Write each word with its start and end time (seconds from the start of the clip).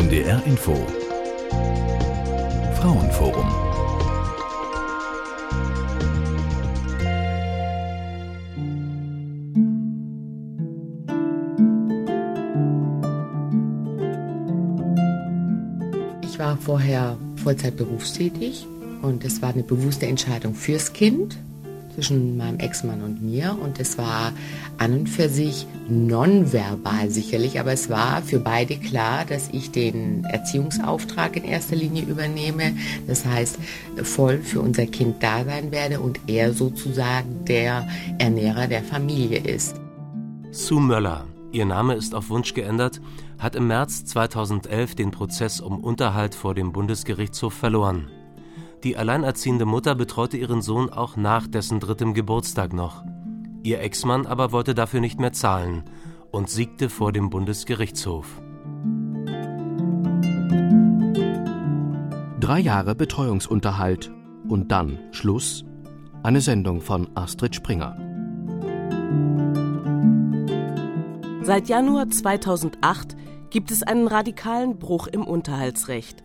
NDR 0.00 0.42
Info. 0.46 0.74
Frauenforum. 2.80 3.46
Ich 16.22 16.38
war 16.38 16.56
vorher 16.56 17.18
Vollzeit 17.36 17.76
berufstätig 17.76 18.66
und 19.02 19.22
es 19.26 19.42
war 19.42 19.50
eine 19.52 19.62
bewusste 19.62 20.06
Entscheidung 20.06 20.54
fürs 20.54 20.94
Kind 20.94 21.36
zwischen 21.94 22.36
meinem 22.36 22.58
Ex-Mann 22.58 23.02
und 23.02 23.22
mir. 23.22 23.56
Und 23.60 23.80
es 23.80 23.98
war 23.98 24.32
an 24.78 24.92
und 24.92 25.08
für 25.08 25.28
sich 25.28 25.66
nonverbal 25.88 27.10
sicherlich, 27.10 27.60
aber 27.60 27.72
es 27.72 27.90
war 27.90 28.22
für 28.22 28.38
beide 28.38 28.76
klar, 28.76 29.24
dass 29.24 29.48
ich 29.52 29.70
den 29.70 30.24
Erziehungsauftrag 30.24 31.36
in 31.36 31.44
erster 31.44 31.76
Linie 31.76 32.04
übernehme. 32.04 32.74
Das 33.06 33.24
heißt, 33.24 33.58
voll 34.02 34.38
für 34.38 34.60
unser 34.60 34.86
Kind 34.86 35.22
da 35.22 35.44
sein 35.44 35.70
werde 35.72 36.00
und 36.00 36.20
er 36.26 36.52
sozusagen 36.52 37.44
der 37.44 37.88
Ernährer 38.18 38.66
der 38.66 38.82
Familie 38.82 39.38
ist. 39.38 39.76
Sue 40.52 40.80
Möller, 40.80 41.26
ihr 41.52 41.64
Name 41.64 41.94
ist 41.94 42.14
auf 42.14 42.28
Wunsch 42.30 42.54
geändert, 42.54 43.00
hat 43.38 43.56
im 43.56 43.68
März 43.68 44.04
2011 44.04 44.94
den 44.94 45.10
Prozess 45.10 45.60
um 45.60 45.82
Unterhalt 45.82 46.34
vor 46.34 46.54
dem 46.54 46.72
Bundesgerichtshof 46.72 47.54
verloren. 47.54 48.08
Die 48.82 48.96
alleinerziehende 48.96 49.66
Mutter 49.66 49.94
betreute 49.94 50.38
ihren 50.38 50.62
Sohn 50.62 50.88
auch 50.90 51.16
nach 51.16 51.46
dessen 51.46 51.80
drittem 51.80 52.14
Geburtstag 52.14 52.72
noch. 52.72 53.04
Ihr 53.62 53.80
Ex-Mann 53.80 54.26
aber 54.26 54.52
wollte 54.52 54.74
dafür 54.74 55.00
nicht 55.00 55.20
mehr 55.20 55.32
zahlen 55.32 55.84
und 56.30 56.48
siegte 56.48 56.88
vor 56.88 57.12
dem 57.12 57.28
Bundesgerichtshof. 57.28 58.40
Drei 62.40 62.58
Jahre 62.58 62.94
Betreuungsunterhalt 62.94 64.10
und 64.48 64.72
dann 64.72 64.98
Schluss. 65.10 65.64
Eine 66.22 66.40
Sendung 66.40 66.80
von 66.80 67.08
Astrid 67.14 67.54
Springer. 67.54 67.96
Seit 71.42 71.68
Januar 71.68 72.08
2008 72.08 73.16
gibt 73.50 73.70
es 73.70 73.82
einen 73.82 74.06
radikalen 74.06 74.78
Bruch 74.78 75.06
im 75.06 75.24
Unterhaltsrecht. 75.24 76.24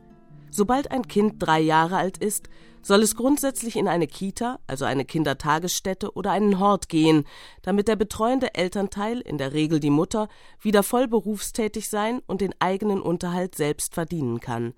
Sobald 0.52 0.92
ein 0.92 1.08
Kind 1.08 1.36
drei 1.40 1.60
Jahre 1.60 1.98
alt 1.98 2.18
ist, 2.18 2.50
soll 2.82 3.02
es 3.02 3.16
grundsätzlich 3.16 3.78
in 3.78 3.88
eine 3.88 4.06
Kita, 4.06 4.60
also 4.68 4.86
eine 4.86 5.06
Kindertagesstätte 5.06 6.14
oder 6.14 6.32
einen 6.32 6.60
Hort 6.60 6.88
gehen, 6.88 7.26
damit 7.64 7.88
der 7.88 7.96
betreuende 7.96 8.54
Elternteil, 8.54 9.22
in 9.22 9.40
der 9.40 9.54
Regel 9.54 9.80
die 9.80 9.90
Mutter, 9.90 10.28
wieder 10.62 10.84
voll 10.84 11.08
berufstätig 11.08 11.90
sein 11.90 12.22
und 12.28 12.42
den 12.42 12.54
eigenen 12.60 13.02
Unterhalt 13.02 13.56
selbst 13.56 13.96
verdienen 13.96 14.40
kann. 14.40 14.76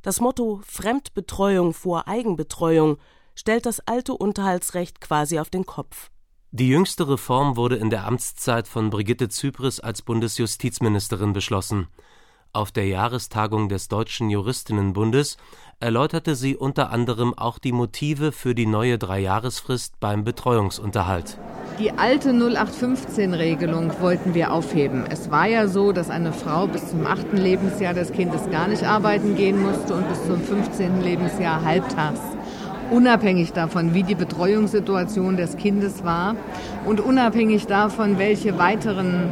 Das 0.00 0.20
Motto 0.20 0.60
Fremdbetreuung 0.64 1.74
vor 1.74 2.08
Eigenbetreuung 2.08 2.96
stellt 3.34 3.66
das 3.66 3.80
alte 3.80 4.14
Unterhaltsrecht 4.14 5.00
quasi 5.00 5.38
auf 5.38 5.50
den 5.50 5.66
Kopf. 5.66 6.10
Die 6.50 6.68
jüngste 6.68 7.08
Reform 7.08 7.56
wurde 7.56 7.76
in 7.76 7.90
der 7.90 8.06
Amtszeit 8.06 8.68
von 8.68 8.88
Brigitte 8.88 9.28
Zypris 9.28 9.80
als 9.80 10.02
Bundesjustizministerin 10.02 11.32
beschlossen. 11.32 11.88
Auf 12.54 12.70
der 12.70 12.86
Jahrestagung 12.86 13.68
des 13.68 13.88
Deutschen 13.88 14.30
Juristinnenbundes 14.30 15.38
erläuterte 15.80 16.36
sie 16.36 16.56
unter 16.56 16.90
anderem 16.90 17.36
auch 17.36 17.58
die 17.58 17.72
Motive 17.72 18.30
für 18.30 18.54
die 18.54 18.66
neue 18.66 18.96
Dreijahresfrist 18.96 19.98
beim 19.98 20.22
Betreuungsunterhalt. 20.22 21.36
Die 21.80 21.90
alte 21.90 22.30
0815-Regelung 22.30 24.00
wollten 24.00 24.34
wir 24.34 24.52
aufheben. 24.52 25.04
Es 25.10 25.32
war 25.32 25.48
ja 25.48 25.66
so, 25.66 25.90
dass 25.90 26.10
eine 26.10 26.32
Frau 26.32 26.68
bis 26.68 26.90
zum 26.90 27.04
achten 27.08 27.38
Lebensjahr 27.38 27.92
des 27.92 28.12
Kindes 28.12 28.48
gar 28.48 28.68
nicht 28.68 28.84
arbeiten 28.84 29.34
gehen 29.34 29.60
musste 29.60 29.92
und 29.92 30.08
bis 30.08 30.24
zum 30.24 30.40
15. 30.40 31.02
Lebensjahr 31.02 31.64
halbtags 31.64 32.20
unabhängig 32.90 33.52
davon, 33.52 33.94
wie 33.94 34.02
die 34.02 34.14
Betreuungssituation 34.14 35.36
des 35.36 35.56
Kindes 35.56 36.04
war 36.04 36.36
und 36.86 37.00
unabhängig 37.00 37.66
davon, 37.66 38.18
welche 38.18 38.58
weiteren 38.58 39.30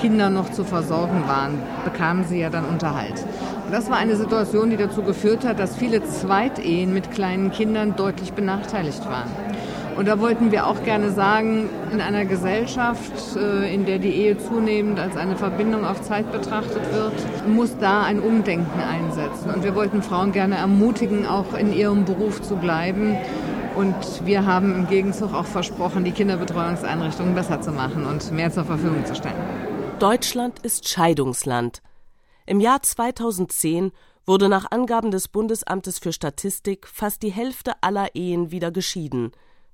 Kinder 0.00 0.30
noch 0.30 0.50
zu 0.50 0.64
versorgen 0.64 1.22
waren, 1.26 1.58
bekamen 1.84 2.24
sie 2.24 2.40
ja 2.40 2.50
dann 2.50 2.64
Unterhalt. 2.64 3.24
Und 3.66 3.72
das 3.72 3.90
war 3.90 3.98
eine 3.98 4.16
Situation, 4.16 4.70
die 4.70 4.76
dazu 4.76 5.02
geführt 5.02 5.44
hat, 5.44 5.58
dass 5.58 5.76
viele 5.76 6.02
Zweitehen 6.02 6.92
mit 6.92 7.10
kleinen 7.10 7.52
Kindern 7.52 7.94
deutlich 7.96 8.32
benachteiligt 8.32 9.04
waren. 9.06 9.30
Und 9.96 10.08
da 10.08 10.18
wollten 10.20 10.52
wir 10.52 10.66
auch 10.66 10.82
gerne 10.84 11.10
sagen, 11.10 11.68
in 11.92 12.00
einer 12.00 12.24
Gesellschaft, 12.24 13.36
äh, 13.36 13.72
in 13.72 13.84
der 13.84 13.98
die 13.98 14.10
Ehe 14.10 14.38
zunehmend 14.38 14.98
als 14.98 15.16
eine 15.16 15.36
Verbindung 15.36 15.84
auf 15.84 16.00
Zeit 16.02 16.32
betrachtet 16.32 16.82
wird, 16.92 17.46
muss 17.46 17.76
da 17.78 18.02
ein 18.02 18.20
Umdenken 18.20 18.80
einsetzen. 18.80 19.50
Und 19.50 19.64
wir 19.64 19.74
wollten 19.74 20.02
Frauen 20.02 20.32
gerne 20.32 20.56
ermutigen, 20.56 21.26
auch 21.26 21.54
in 21.54 21.74
ihrem 21.74 22.04
Beruf 22.04 22.40
zu 22.40 22.56
bleiben. 22.56 23.16
Und 23.76 23.94
wir 24.24 24.46
haben 24.46 24.74
im 24.74 24.86
Gegenzug 24.88 25.34
auch 25.34 25.46
versprochen, 25.46 26.04
die 26.04 26.12
Kinderbetreuungseinrichtungen 26.12 27.34
besser 27.34 27.60
zu 27.60 27.72
machen 27.72 28.06
und 28.06 28.32
mehr 28.32 28.50
zur 28.50 28.64
Verfügung 28.64 29.04
zu 29.04 29.14
stellen. 29.14 29.34
Deutschland 29.98 30.58
ist 30.60 30.88
Scheidungsland. 30.88 31.82
Im 32.46 32.60
Jahr 32.60 32.82
2010 32.82 33.92
wurde 34.26 34.48
nach 34.48 34.70
Angaben 34.70 35.10
des 35.10 35.28
Bundesamtes 35.28 35.98
für 35.98 36.12
Statistik 36.12 36.86
fast 36.86 37.22
die 37.22 37.32
Hälfte 37.32 37.72
aller 37.80 38.14
Ehen 38.14 38.50
wieder 38.50 38.70
geschieden. 38.70 39.32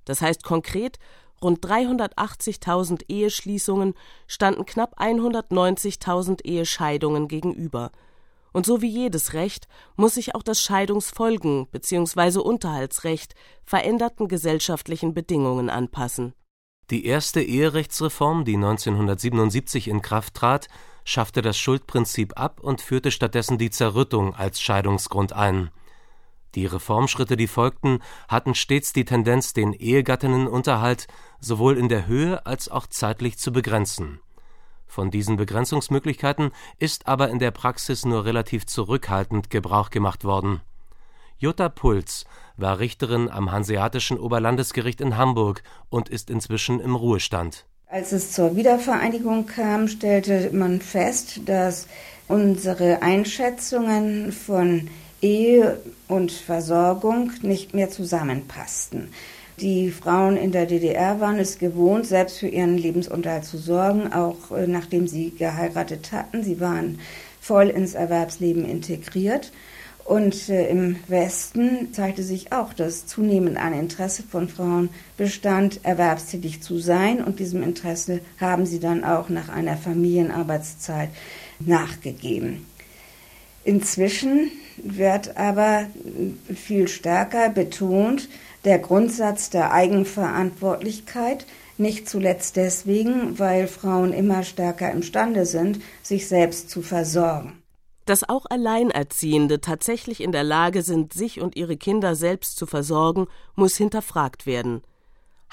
Das 0.08 0.22
heißt 0.22 0.42
konkret, 0.42 0.98
rund 1.42 1.62
380.000 1.64 3.02
Eheschließungen 3.08 3.92
standen 4.26 4.64
knapp 4.64 4.98
190.000 4.98 6.44
Ehescheidungen 6.44 7.28
gegenüber. 7.28 7.92
Und 8.52 8.64
so 8.64 8.80
wie 8.80 8.88
jedes 8.88 9.34
Recht 9.34 9.68
muss 9.96 10.14
sich 10.14 10.34
auch 10.34 10.42
das 10.42 10.62
Scheidungsfolgen 10.62 11.66
bzw. 11.70 12.38
Unterhaltsrecht 12.38 13.34
veränderten 13.66 14.28
gesellschaftlichen 14.28 15.12
Bedingungen 15.12 15.68
anpassen. 15.68 16.32
Die 16.90 17.04
erste 17.04 17.42
Eherechtsreform, 17.42 18.46
die 18.46 18.56
1977 18.56 19.88
in 19.88 20.00
Kraft 20.00 20.32
trat, 20.32 20.68
schaffte 21.04 21.42
das 21.42 21.58
Schuldprinzip 21.58 22.40
ab 22.40 22.60
und 22.62 22.80
führte 22.80 23.10
stattdessen 23.10 23.58
die 23.58 23.68
Zerrüttung 23.68 24.34
als 24.34 24.62
Scheidungsgrund 24.62 25.34
ein. 25.34 25.70
Die 26.54 26.66
Reformschritte, 26.66 27.36
die 27.36 27.46
folgten, 27.46 28.00
hatten 28.28 28.54
stets 28.54 28.92
die 28.92 29.04
Tendenz, 29.04 29.52
den 29.52 29.72
Ehegattinnenunterhalt 29.72 31.06
sowohl 31.40 31.76
in 31.76 31.88
der 31.88 32.06
Höhe 32.06 32.44
als 32.46 32.68
auch 32.68 32.86
zeitlich 32.86 33.38
zu 33.38 33.52
begrenzen. 33.52 34.20
Von 34.86 35.10
diesen 35.10 35.36
Begrenzungsmöglichkeiten 35.36 36.50
ist 36.78 37.06
aber 37.06 37.28
in 37.28 37.38
der 37.38 37.50
Praxis 37.50 38.06
nur 38.06 38.24
relativ 38.24 38.66
zurückhaltend 38.66 39.50
Gebrauch 39.50 39.90
gemacht 39.90 40.24
worden. 40.24 40.62
Jutta 41.36 41.68
Puls 41.68 42.24
war 42.56 42.80
Richterin 42.80 43.28
am 43.28 43.52
Hanseatischen 43.52 44.18
Oberlandesgericht 44.18 45.00
in 45.00 45.16
Hamburg 45.16 45.62
und 45.90 46.08
ist 46.08 46.30
inzwischen 46.30 46.80
im 46.80 46.96
Ruhestand. 46.96 47.66
Als 47.86 48.12
es 48.12 48.32
zur 48.32 48.56
Wiedervereinigung 48.56 49.46
kam, 49.46 49.88
stellte 49.88 50.50
man 50.52 50.80
fest, 50.80 51.42
dass 51.46 51.86
unsere 52.26 53.02
Einschätzungen 53.02 54.32
von 54.32 54.88
Ehe 55.20 55.80
und 56.06 56.30
Versorgung 56.32 57.32
nicht 57.42 57.74
mehr 57.74 57.90
zusammenpassten. 57.90 59.08
Die 59.60 59.90
Frauen 59.90 60.36
in 60.36 60.52
der 60.52 60.66
DDR 60.66 61.18
waren 61.18 61.40
es 61.40 61.58
gewohnt, 61.58 62.06
selbst 62.06 62.38
für 62.38 62.46
ihren 62.46 62.78
Lebensunterhalt 62.78 63.44
zu 63.44 63.58
sorgen, 63.58 64.12
auch 64.12 64.52
äh, 64.52 64.68
nachdem 64.68 65.08
sie 65.08 65.30
geheiratet 65.30 66.12
hatten. 66.12 66.44
Sie 66.44 66.60
waren 66.60 67.00
voll 67.40 67.68
ins 67.68 67.94
Erwerbsleben 67.94 68.64
integriert. 68.64 69.50
Und 70.04 70.48
äh, 70.48 70.68
im 70.68 70.96
Westen 71.08 71.92
zeigte 71.92 72.22
sich 72.22 72.52
auch, 72.52 72.72
dass 72.72 73.06
zunehmend 73.06 73.56
ein 73.56 73.72
Interesse 73.72 74.22
von 74.22 74.48
Frauen 74.48 74.90
bestand, 75.16 75.80
erwerbstätig 75.82 76.62
zu 76.62 76.78
sein. 76.78 77.22
Und 77.22 77.40
diesem 77.40 77.64
Interesse 77.64 78.20
haben 78.40 78.64
sie 78.64 78.78
dann 78.78 79.02
auch 79.02 79.28
nach 79.28 79.48
einer 79.48 79.76
Familienarbeitszeit 79.76 81.10
nachgegeben. 81.58 82.64
Inzwischen 83.64 84.52
wird 84.82 85.36
aber 85.36 85.86
viel 86.54 86.88
stärker 86.88 87.50
betont 87.50 88.28
der 88.64 88.78
Grundsatz 88.78 89.50
der 89.50 89.72
Eigenverantwortlichkeit, 89.72 91.46
nicht 91.78 92.08
zuletzt 92.08 92.56
deswegen, 92.56 93.38
weil 93.38 93.68
Frauen 93.68 94.12
immer 94.12 94.42
stärker 94.42 94.90
imstande 94.90 95.46
sind, 95.46 95.80
sich 96.02 96.26
selbst 96.26 96.70
zu 96.70 96.82
versorgen. 96.82 97.62
Dass 98.04 98.28
auch 98.28 98.46
Alleinerziehende 98.48 99.60
tatsächlich 99.60 100.22
in 100.22 100.32
der 100.32 100.42
Lage 100.42 100.82
sind, 100.82 101.12
sich 101.12 101.40
und 101.40 101.56
ihre 101.56 101.76
Kinder 101.76 102.16
selbst 102.16 102.56
zu 102.56 102.66
versorgen, 102.66 103.26
muss 103.54 103.76
hinterfragt 103.76 104.46
werden. 104.46 104.82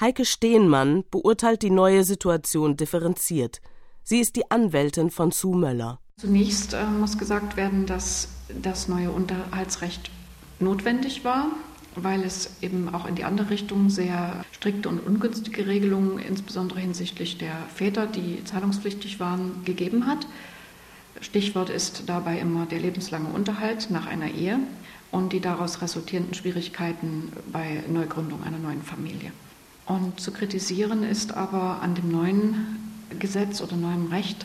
Heike 0.00 0.24
Stehnmann 0.24 1.04
beurteilt 1.10 1.62
die 1.62 1.70
neue 1.70 2.02
Situation 2.04 2.76
differenziert. 2.76 3.60
Sie 4.02 4.20
ist 4.20 4.36
die 4.36 4.50
Anwältin 4.50 5.10
von 5.10 5.30
Sue 5.30 5.56
Möller. 5.56 6.00
Zunächst 6.18 6.74
äh, 6.74 6.84
muss 6.86 7.18
gesagt 7.18 7.56
werden, 7.56 7.86
dass 7.86 8.28
das 8.48 8.88
neue 8.88 9.10
Unterhaltsrecht 9.10 10.10
notwendig 10.58 11.24
war, 11.24 11.48
weil 11.94 12.22
es 12.22 12.50
eben 12.60 12.94
auch 12.94 13.06
in 13.06 13.14
die 13.14 13.24
andere 13.24 13.50
Richtung 13.50 13.90
sehr 13.90 14.44
strikte 14.52 14.88
und 14.88 15.00
ungünstige 15.00 15.66
Regelungen, 15.66 16.18
insbesondere 16.18 16.80
hinsichtlich 16.80 17.38
der 17.38 17.56
Väter, 17.74 18.06
die 18.06 18.44
zahlungspflichtig 18.44 19.18
waren, 19.18 19.64
gegeben 19.64 20.06
hat. 20.06 20.26
Stichwort 21.20 21.70
ist 21.70 22.04
dabei 22.06 22.38
immer 22.38 22.66
der 22.66 22.80
lebenslange 22.80 23.28
Unterhalt 23.28 23.90
nach 23.90 24.06
einer 24.06 24.30
Ehe 24.30 24.58
und 25.10 25.32
die 25.32 25.40
daraus 25.40 25.80
resultierenden 25.80 26.34
Schwierigkeiten 26.34 27.32
bei 27.50 27.82
Neugründung 27.88 28.42
einer 28.42 28.58
neuen 28.58 28.82
Familie. 28.82 29.32
Und 29.86 30.20
zu 30.20 30.32
kritisieren 30.32 31.04
ist 31.04 31.34
aber 31.34 31.80
an 31.80 31.94
dem 31.94 32.10
neuen 32.10 32.76
Gesetz 33.18 33.62
oder 33.62 33.76
neuem 33.76 34.08
Recht 34.08 34.44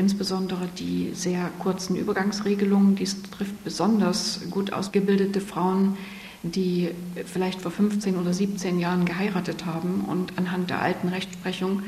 insbesondere 0.00 0.68
die 0.78 1.12
sehr 1.14 1.50
kurzen 1.60 1.94
Übergangsregelungen. 1.94 2.96
Dies 2.96 3.22
trifft 3.30 3.62
besonders 3.62 4.40
gut 4.50 4.72
ausgebildete 4.72 5.40
Frauen, 5.40 5.96
die 6.42 6.90
vielleicht 7.26 7.60
vor 7.60 7.70
15 7.70 8.16
oder 8.16 8.32
17 8.32 8.80
Jahren 8.80 9.04
geheiratet 9.04 9.66
haben 9.66 10.06
und 10.08 10.38
anhand 10.38 10.70
der 10.70 10.80
alten 10.80 11.08
Rechtsprechung 11.08 11.82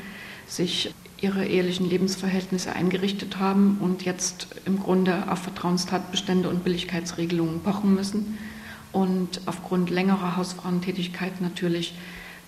sich 0.47 0.95
ihre 1.21 1.47
ehelichen 1.47 1.89
Lebensverhältnisse 1.89 2.73
eingerichtet 2.75 3.39
haben 3.39 3.79
und 3.81 4.05
jetzt 4.05 4.49
im 4.67 4.79
Grunde 4.81 5.31
auf 5.31 5.39
Vertrauenstatbestände 5.39 6.49
und 6.49 6.65
Billigkeitsregelungen 6.65 7.61
pochen 7.61 7.95
müssen 7.95 8.39
und 8.93 9.41
aufgrund 9.47 9.89
längerer 9.89 10.37
Hausfrauentätigkeit 10.37 11.41
natürlich 11.41 11.95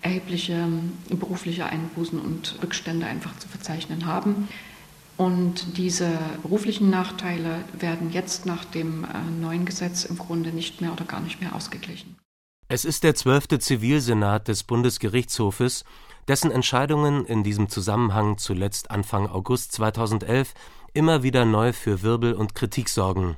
erhebliche 0.02 0.69
berufliche 1.08 1.64
Einbußen 1.64 2.20
und 2.20 2.58
Rückstände 2.62 3.06
einfach 3.06 3.38
zu 3.38 3.49
verzeichnen 3.49 4.05
haben. 4.05 4.49
Und 5.16 5.76
diese 5.78 6.19
beruflichen 6.43 6.90
Nachteile 6.90 7.64
werden 7.72 8.11
jetzt 8.11 8.46
nach 8.46 8.64
dem 8.64 9.05
äh, 9.05 9.08
neuen 9.40 9.64
Gesetz 9.64 10.05
im 10.05 10.19
Grunde 10.19 10.50
nicht 10.50 10.81
mehr 10.81 10.93
oder 10.93 11.05
gar 11.05 11.20
nicht 11.20 11.40
mehr 11.40 11.55
ausgeglichen. 11.55 12.16
Es 12.69 12.84
ist 12.84 13.05
der 13.05 13.14
zwölfte 13.14 13.58
Zivilsenat 13.58 14.49
des 14.49 14.64
Bundesgerichtshofes, 14.64 15.84
dessen 16.26 16.50
Entscheidungen 16.50 17.26
in 17.26 17.44
diesem 17.44 17.69
Zusammenhang 17.69 18.38
zuletzt 18.38 18.90
Anfang 18.90 19.28
August 19.28 19.72
2011 19.72 20.55
immer 20.94 21.22
wieder 21.22 21.44
neu 21.44 21.72
für 21.72 22.02
Wirbel 22.02 22.32
und 22.34 22.55
Kritik 22.55 22.88
sorgen. 22.88 23.37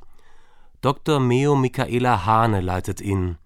Dr. 0.80 1.18
Meo 1.20 1.56
Michaela 1.56 2.24
Hane 2.24 2.60
leitet 2.60 3.00
ihn. 3.00 3.36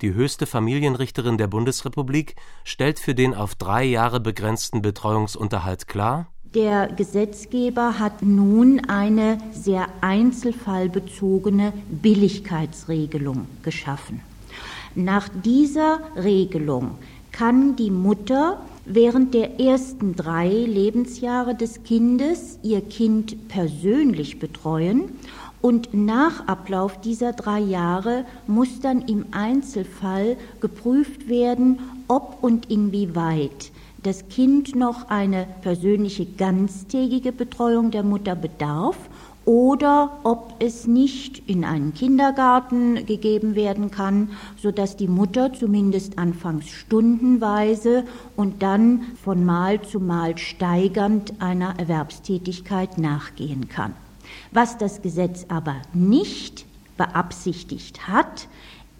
Die 0.00 0.14
höchste 0.14 0.46
Familienrichterin 0.46 1.38
der 1.38 1.46
Bundesrepublik 1.46 2.34
stellt 2.64 2.98
für 2.98 3.14
den 3.14 3.34
auf 3.34 3.54
drei 3.54 3.84
Jahre 3.84 4.18
begrenzten 4.18 4.82
Betreuungsunterhalt 4.82 5.86
klar, 5.86 6.31
der 6.54 6.88
Gesetzgeber 6.88 7.98
hat 7.98 8.22
nun 8.22 8.80
eine 8.88 9.38
sehr 9.52 9.86
einzelfallbezogene 10.00 11.72
Billigkeitsregelung 11.90 13.46
geschaffen. 13.62 14.20
Nach 14.94 15.28
dieser 15.28 16.00
Regelung 16.16 16.92
kann 17.30 17.76
die 17.76 17.90
Mutter 17.90 18.60
während 18.84 19.32
der 19.32 19.58
ersten 19.58 20.14
drei 20.14 20.48
Lebensjahre 20.48 21.54
des 21.54 21.82
Kindes 21.82 22.58
ihr 22.62 22.82
Kind 22.82 23.48
persönlich 23.48 24.38
betreuen 24.38 25.04
und 25.62 25.94
nach 25.94 26.46
Ablauf 26.48 27.00
dieser 27.00 27.32
drei 27.32 27.60
Jahre 27.60 28.26
muss 28.46 28.80
dann 28.80 29.02
im 29.02 29.26
Einzelfall 29.30 30.36
geprüft 30.60 31.28
werden, 31.28 31.78
ob 32.08 32.38
und 32.42 32.68
inwieweit 32.70 33.70
das 34.02 34.28
Kind 34.28 34.74
noch 34.74 35.08
eine 35.08 35.46
persönliche 35.62 36.26
ganztägige 36.26 37.32
Betreuung 37.32 37.90
der 37.90 38.02
Mutter 38.02 38.34
bedarf 38.34 38.96
oder 39.44 40.18
ob 40.22 40.54
es 40.60 40.86
nicht 40.86 41.48
in 41.48 41.64
einen 41.64 41.94
Kindergarten 41.94 43.06
gegeben 43.06 43.54
werden 43.54 43.90
kann, 43.90 44.30
so 44.56 44.70
dass 44.70 44.96
die 44.96 45.08
Mutter 45.08 45.52
zumindest 45.52 46.18
anfangs 46.18 46.68
stundenweise 46.68 48.04
und 48.36 48.62
dann 48.62 49.02
von 49.22 49.44
Mal 49.44 49.82
zu 49.82 49.98
Mal 49.98 50.38
steigernd 50.38 51.40
einer 51.40 51.78
Erwerbstätigkeit 51.78 52.98
nachgehen 52.98 53.68
kann. 53.68 53.94
Was 54.52 54.78
das 54.78 55.02
Gesetz 55.02 55.46
aber 55.48 55.76
nicht 55.92 56.64
beabsichtigt 56.96 58.06
hat, 58.06 58.48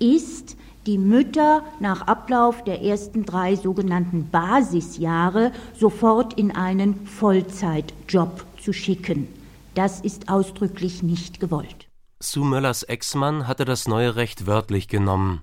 ist, 0.00 0.56
die 0.86 0.98
Mütter 0.98 1.64
nach 1.80 2.02
Ablauf 2.02 2.64
der 2.64 2.82
ersten 2.82 3.24
drei 3.24 3.56
sogenannten 3.56 4.28
Basisjahre 4.30 5.52
sofort 5.78 6.34
in 6.34 6.54
einen 6.54 7.06
Vollzeitjob 7.06 8.44
zu 8.60 8.72
schicken. 8.72 9.28
Das 9.74 10.00
ist 10.00 10.28
ausdrücklich 10.28 11.02
nicht 11.02 11.40
gewollt. 11.40 11.88
Sue 12.20 12.44
Möllers 12.44 12.82
Ex-Mann 12.82 13.48
hatte 13.48 13.64
das 13.64 13.88
neue 13.88 14.16
Recht 14.16 14.46
wörtlich 14.46 14.88
genommen. 14.88 15.42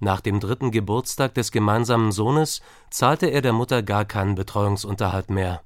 Nach 0.00 0.20
dem 0.20 0.38
dritten 0.38 0.70
Geburtstag 0.70 1.34
des 1.34 1.50
gemeinsamen 1.50 2.12
Sohnes 2.12 2.60
zahlte 2.90 3.26
er 3.26 3.42
der 3.42 3.52
Mutter 3.52 3.82
gar 3.82 4.04
keinen 4.04 4.34
Betreuungsunterhalt 4.34 5.30
mehr. 5.30 5.62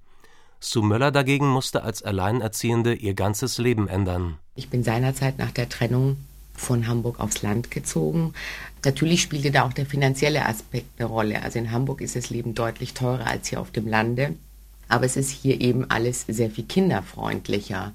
Sue 0.61 0.85
Möller 0.85 1.11
dagegen 1.11 1.49
musste 1.49 1.83
als 1.83 2.03
Alleinerziehende 2.03 2.95
ihr 2.95 3.15
ganzes 3.15 3.59
Leben 3.59 3.89
ändern. 3.89 4.39
Ich 4.55 4.71
bin 4.71 4.83
seinerzeit 4.83 5.39
nach 5.39 5.51
der 5.51 5.69
Trennung 5.69 6.17
von 6.59 6.87
Hamburg 6.87 7.21
aufs 7.21 7.43
Land 7.43 7.71
gezogen. 7.71 8.35
Natürlich 8.85 9.23
spielte 9.23 9.51
da 9.51 9.65
auch 9.65 9.73
der 9.73 9.87
finanzielle 9.87 10.47
Aspekt 10.47 11.01
eine 11.01 11.09
Rolle. 11.09 11.43
Also 11.43 11.59
in 11.59 11.73
Hamburg 11.73 12.01
ist 12.01 12.17
das 12.17 12.31
Leben 12.31 12.55
deutlich 12.55 12.95
teurer 12.95 13.27
als 13.27 13.49
hier 13.49 13.61
auf 13.61 13.71
dem 13.71 13.87
Lande. 13.87 14.35
Aber 14.89 15.05
es 15.05 15.17
ist 15.17 15.31
hier 15.31 15.61
eben 15.61 15.91
alles 15.91 16.25
sehr 16.29 16.51
viel 16.51 16.65
kinderfreundlicher. 16.65 17.93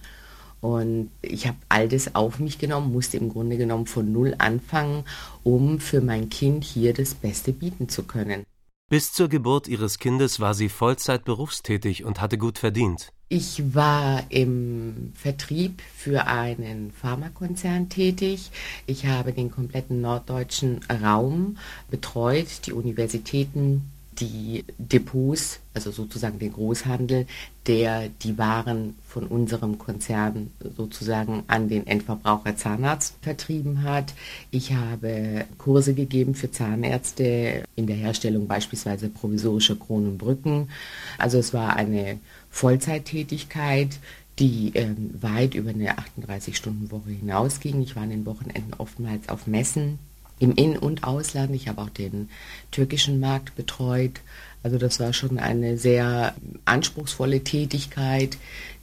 Und 0.62 1.10
ich 1.22 1.46
habe 1.46 1.58
all 1.68 1.90
das 1.90 2.16
auf 2.16 2.40
mich 2.40 2.58
genommen, 2.58 2.94
musste 2.94 3.18
im 3.18 3.30
Grunde 3.30 3.58
genommen 3.58 3.86
von 3.86 4.12
Null 4.12 4.36
anfangen, 4.38 5.04
um 5.44 5.80
für 5.80 6.00
mein 6.00 6.30
Kind 6.30 6.64
hier 6.64 6.94
das 6.94 7.16
Beste 7.16 7.52
bieten 7.52 7.90
zu 7.90 8.04
können. 8.04 8.46
Bis 8.94 9.12
zur 9.12 9.28
Geburt 9.28 9.68
ihres 9.68 9.98
Kindes 9.98 10.40
war 10.40 10.54
sie 10.54 10.70
Vollzeit 10.70 11.26
berufstätig 11.26 12.04
und 12.04 12.22
hatte 12.22 12.38
gut 12.38 12.60
verdient. 12.60 13.12
Ich 13.28 13.74
war 13.74 14.22
im 14.30 15.14
Vertrieb 15.16 15.82
für 15.98 16.28
einen 16.28 16.92
Pharmakonzern 16.92 17.90
tätig. 17.90 18.52
Ich 18.86 19.08
habe 19.08 19.34
den 19.34 19.50
kompletten 19.50 20.00
norddeutschen 20.02 20.82
Raum 21.04 21.58
betreut, 21.90 22.68
die 22.68 22.74
Universitäten, 22.74 23.90
die 24.20 24.66
Depots, 24.78 25.60
also 25.74 25.92
sozusagen 25.92 26.40
den 26.40 26.54
Großhandel, 26.54 27.26
der 27.68 28.10
die 28.10 28.38
Waren 28.38 28.96
von 29.08 29.28
unserem 29.28 29.78
Konzern 29.78 30.52
sozusagen 30.76 31.44
an 31.48 31.70
den 31.70 31.88
Endverbraucher 31.88 32.56
Zahnarzt 32.56 33.16
vertrieben 33.22 33.84
hat. 33.84 34.14
Ich 34.52 34.74
habe 34.74 35.46
Kurse 35.58 35.94
gegeben 35.94 36.36
für 36.36 36.52
Zahnärzte 36.52 37.64
in 37.76 37.88
der 37.88 37.96
Herstellung 37.96 38.48
beispielsweise 38.48 39.10
provisorischer 39.10 39.76
Kronenbrücken. 39.76 40.70
Also 41.18 41.38
es 41.38 41.54
war 41.54 41.76
eine 41.76 42.20
Vollzeittätigkeit, 42.50 44.00
die 44.40 44.72
ähm, 44.74 45.12
weit 45.22 45.54
über 45.54 45.70
eine 45.70 45.96
38-Stunden-Woche 45.96 47.12
hinausging. 47.12 47.82
Ich 47.82 47.96
war 47.96 48.04
an 48.04 48.10
den 48.10 48.26
Wochenenden 48.26 48.74
oftmals 48.78 49.30
auf 49.30 49.48
Messen 49.48 50.00
im 50.44 50.54
In- 50.54 50.78
und 50.78 51.04
Ausland. 51.04 51.56
Ich 51.56 51.68
habe 51.68 51.82
auch 51.82 51.90
den 51.90 52.30
türkischen 52.72 53.20
Markt 53.20 53.56
betreut. 53.56 54.20
Also 54.62 54.78
das 54.78 55.00
war 55.00 55.14
schon 55.14 55.40
eine 55.40 55.78
sehr 55.78 56.36
anspruchsvolle 56.66 57.44
Tätigkeit, 57.44 58.38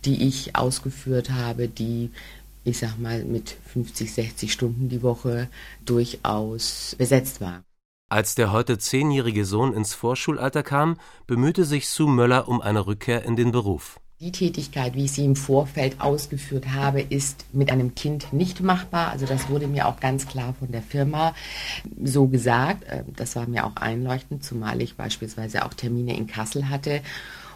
die 0.05 0.27
ich 0.27 0.57
ausgeführt 0.57 1.31
habe, 1.31 1.69
die 1.69 2.11
ich 2.65 2.79
sag 2.79 2.99
mal 2.99 3.25
mit 3.25 3.57
50, 3.73 4.13
60 4.13 4.53
Stunden 4.53 4.89
die 4.89 5.03
Woche 5.03 5.49
durchaus 5.85 6.95
besetzt 6.99 7.41
war. 7.41 7.63
Als 8.11 8.35
der 8.35 8.53
heute 8.53 8.79
zehnjährige 8.79 9.45
Sohn 9.45 9.73
ins 9.73 9.95
Vorschulalter 9.95 10.63
kam, 10.63 10.99
bemühte 11.27 11.65
sich 11.65 11.89
Sue 11.89 12.11
Möller 12.11 12.49
um 12.49 12.61
eine 12.61 12.87
Rückkehr 12.87 13.25
in 13.25 13.37
den 13.37 13.53
Beruf. 13.53 14.01
Die 14.21 14.33
Tätigkeit, 14.33 14.95
wie 14.97 15.07
ich 15.07 15.13
sie 15.13 15.25
im 15.25 15.35
Vorfeld 15.35 15.99
ausgeführt 15.99 16.75
habe, 16.75 17.01
ist 17.01 17.47
mit 17.55 17.71
einem 17.73 17.95
Kind 17.95 18.35
nicht 18.35 18.61
machbar. 18.61 19.13
Also 19.13 19.25
das 19.25 19.49
wurde 19.49 19.67
mir 19.67 19.89
auch 19.89 19.99
ganz 19.99 20.29
klar 20.29 20.55
von 20.59 20.71
der 20.71 20.83
Firma 20.83 21.35
so 22.05 22.27
gesagt. 22.27 22.85
Ähm, 22.91 23.07
das 23.17 23.35
war 23.35 23.47
mir 23.47 23.65
auch 23.65 23.77
einleuchtend, 23.77 24.45
zumal 24.45 24.83
ich 24.83 24.97
beispielsweise 24.97 25.65
auch 25.65 25.73
Termine 25.73 26.15
in 26.19 26.27
Kassel 26.27 26.69
hatte 26.69 27.01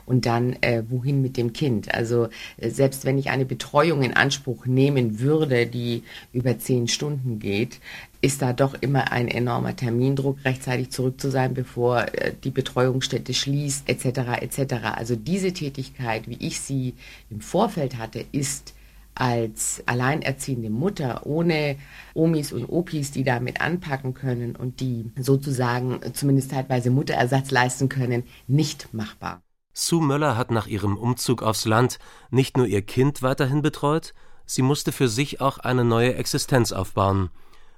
und 0.06 0.26
dann 0.26 0.56
äh, 0.60 0.82
wohin 0.88 1.22
mit 1.22 1.36
dem 1.36 1.52
Kind. 1.52 1.94
Also 1.94 2.28
äh, 2.56 2.70
selbst 2.70 3.04
wenn 3.04 3.18
ich 3.18 3.30
eine 3.30 3.44
Betreuung 3.44 4.02
in 4.02 4.14
Anspruch 4.14 4.66
nehmen 4.66 5.20
würde, 5.20 5.66
die 5.66 6.02
über 6.32 6.58
zehn 6.58 6.88
Stunden 6.88 7.38
geht, 7.38 7.80
ist 8.20 8.40
da 8.40 8.52
doch 8.52 8.74
immer 8.80 9.12
ein 9.12 9.28
enormer 9.28 9.76
Termindruck, 9.76 10.38
rechtzeitig 10.44 10.90
zurück 10.90 11.20
zu 11.20 11.30
sein, 11.30 11.54
bevor 11.54 12.06
äh, 12.14 12.32
die 12.42 12.50
Betreuungsstätte 12.50 13.34
schließt, 13.34 13.88
etc. 13.88 14.40
etc. 14.40 14.74
Also 14.94 15.16
diese 15.16 15.52
Tätigkeit, 15.52 16.28
wie 16.28 16.38
ich 16.40 16.60
sie 16.60 16.94
im 17.30 17.40
Vorfeld 17.40 17.98
hatte, 17.98 18.24
ist 18.32 18.74
als 19.14 19.82
alleinerziehende 19.86 20.70
Mutter 20.70 21.24
ohne 21.24 21.76
Omis 22.14 22.52
und 22.52 22.66
Opis, 22.66 23.12
die 23.12 23.24
damit 23.24 23.60
anpacken 23.60 24.14
können 24.14 24.56
und 24.56 24.80
die 24.80 25.10
sozusagen 25.16 26.00
zumindest 26.14 26.50
teilweise 26.50 26.90
Mutterersatz 26.90 27.50
leisten 27.50 27.88
können, 27.88 28.24
nicht 28.48 28.92
machbar. 28.92 29.42
Sue 29.76 30.00
Möller 30.00 30.36
hat 30.36 30.52
nach 30.52 30.68
ihrem 30.68 30.96
Umzug 30.96 31.42
aufs 31.42 31.64
Land 31.64 31.98
nicht 32.30 32.56
nur 32.56 32.66
ihr 32.66 32.80
Kind 32.80 33.22
weiterhin 33.22 33.60
betreut, 33.60 34.14
sie 34.46 34.62
musste 34.62 34.92
für 34.92 35.08
sich 35.08 35.40
auch 35.40 35.58
eine 35.58 35.84
neue 35.84 36.14
Existenz 36.14 36.70
aufbauen. 36.70 37.30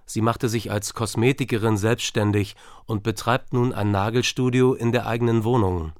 Sie 0.04 0.20
machte 0.20 0.50
sich 0.50 0.70
als 0.70 0.92
Kosmetikerin 0.92 1.78
selbstständig 1.78 2.54
und 2.84 3.02
betreibt 3.02 3.54
nun 3.54 3.72
ein 3.72 3.90
Nagelstudio 3.90 4.74
in 4.74 4.92
der 4.92 5.06
eigenen 5.06 5.42
Wohnung. 5.42 5.94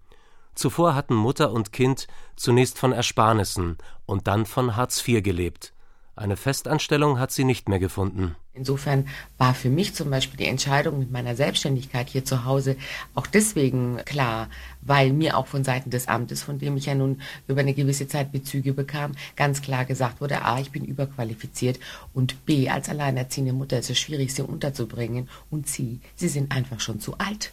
Zuvor 0.54 0.94
hatten 0.94 1.14
Mutter 1.14 1.50
und 1.50 1.72
Kind 1.72 2.06
zunächst 2.36 2.78
von 2.78 2.92
Ersparnissen 2.92 3.78
und 4.04 4.26
dann 4.26 4.44
von 4.44 4.76
Hartz 4.76 5.06
IV 5.06 5.22
gelebt. 5.22 5.72
Eine 6.18 6.38
Festanstellung 6.38 7.18
hat 7.18 7.30
sie 7.30 7.44
nicht 7.44 7.68
mehr 7.68 7.78
gefunden. 7.78 8.36
Insofern 8.54 9.06
war 9.36 9.52
für 9.52 9.68
mich 9.68 9.94
zum 9.94 10.08
Beispiel 10.08 10.38
die 10.38 10.46
Entscheidung 10.46 10.98
mit 10.98 11.10
meiner 11.10 11.36
Selbstständigkeit 11.36 12.08
hier 12.08 12.24
zu 12.24 12.46
Hause 12.46 12.76
auch 13.14 13.26
deswegen 13.26 13.98
klar, 14.06 14.48
weil 14.80 15.12
mir 15.12 15.36
auch 15.36 15.46
von 15.46 15.62
Seiten 15.62 15.90
des 15.90 16.08
Amtes, 16.08 16.42
von 16.42 16.58
dem 16.58 16.78
ich 16.78 16.86
ja 16.86 16.94
nun 16.94 17.20
über 17.48 17.60
eine 17.60 17.74
gewisse 17.74 18.08
Zeit 18.08 18.32
Bezüge 18.32 18.72
bekam, 18.72 19.12
ganz 19.36 19.60
klar 19.60 19.84
gesagt 19.84 20.22
wurde, 20.22 20.40
a, 20.40 20.58
ich 20.58 20.70
bin 20.70 20.86
überqualifiziert 20.86 21.78
und 22.14 22.46
b, 22.46 22.70
als 22.70 22.88
alleinerziehende 22.88 23.52
Mutter 23.52 23.78
ist 23.78 23.90
es 23.90 23.98
schwierig, 23.98 24.32
sie 24.32 24.40
unterzubringen 24.40 25.28
und 25.50 25.68
c, 25.68 25.98
sie 26.14 26.28
sind 26.28 26.50
einfach 26.50 26.80
schon 26.80 26.98
zu 26.98 27.18
alt 27.18 27.52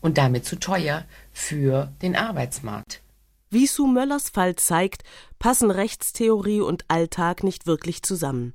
und 0.00 0.16
damit 0.16 0.44
zu 0.44 0.60
teuer 0.60 1.04
für 1.32 1.90
den 2.02 2.14
Arbeitsmarkt. 2.14 3.00
Wie 3.52 3.66
Sue 3.66 3.88
Möllers 3.88 4.30
Fall 4.30 4.54
zeigt, 4.54 5.02
passen 5.40 5.72
Rechtstheorie 5.72 6.60
und 6.60 6.84
Alltag 6.86 7.42
nicht 7.42 7.66
wirklich 7.66 8.04
zusammen. 8.04 8.54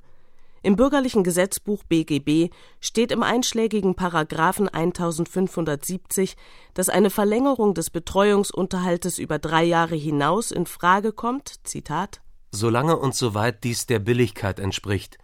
Im 0.62 0.74
bürgerlichen 0.74 1.22
Gesetzbuch 1.22 1.84
BGB 1.84 2.50
steht 2.80 3.12
im 3.12 3.22
einschlägigen 3.22 3.94
Paragraphen 3.94 4.70
1570, 4.70 6.34
dass 6.72 6.88
eine 6.88 7.10
Verlängerung 7.10 7.74
des 7.74 7.90
Betreuungsunterhaltes 7.90 9.18
über 9.18 9.38
drei 9.38 9.64
Jahre 9.64 9.96
hinaus 9.96 10.50
in 10.50 10.64
Frage 10.64 11.12
kommt, 11.12 11.56
Zitat, 11.64 12.22
solange 12.50 12.96
und 12.96 13.14
soweit 13.14 13.64
dies 13.64 13.84
der 13.84 13.98
Billigkeit 13.98 14.58
entspricht. 14.58 15.18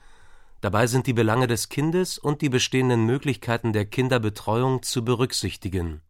Dabei 0.60 0.86
sind 0.86 1.06
die 1.06 1.14
Belange 1.14 1.46
des 1.46 1.70
Kindes 1.70 2.18
und 2.18 2.42
die 2.42 2.50
bestehenden 2.50 3.06
Möglichkeiten 3.06 3.72
der 3.72 3.86
Kinderbetreuung 3.86 4.82
zu 4.82 5.02
berücksichtigen. 5.02 6.02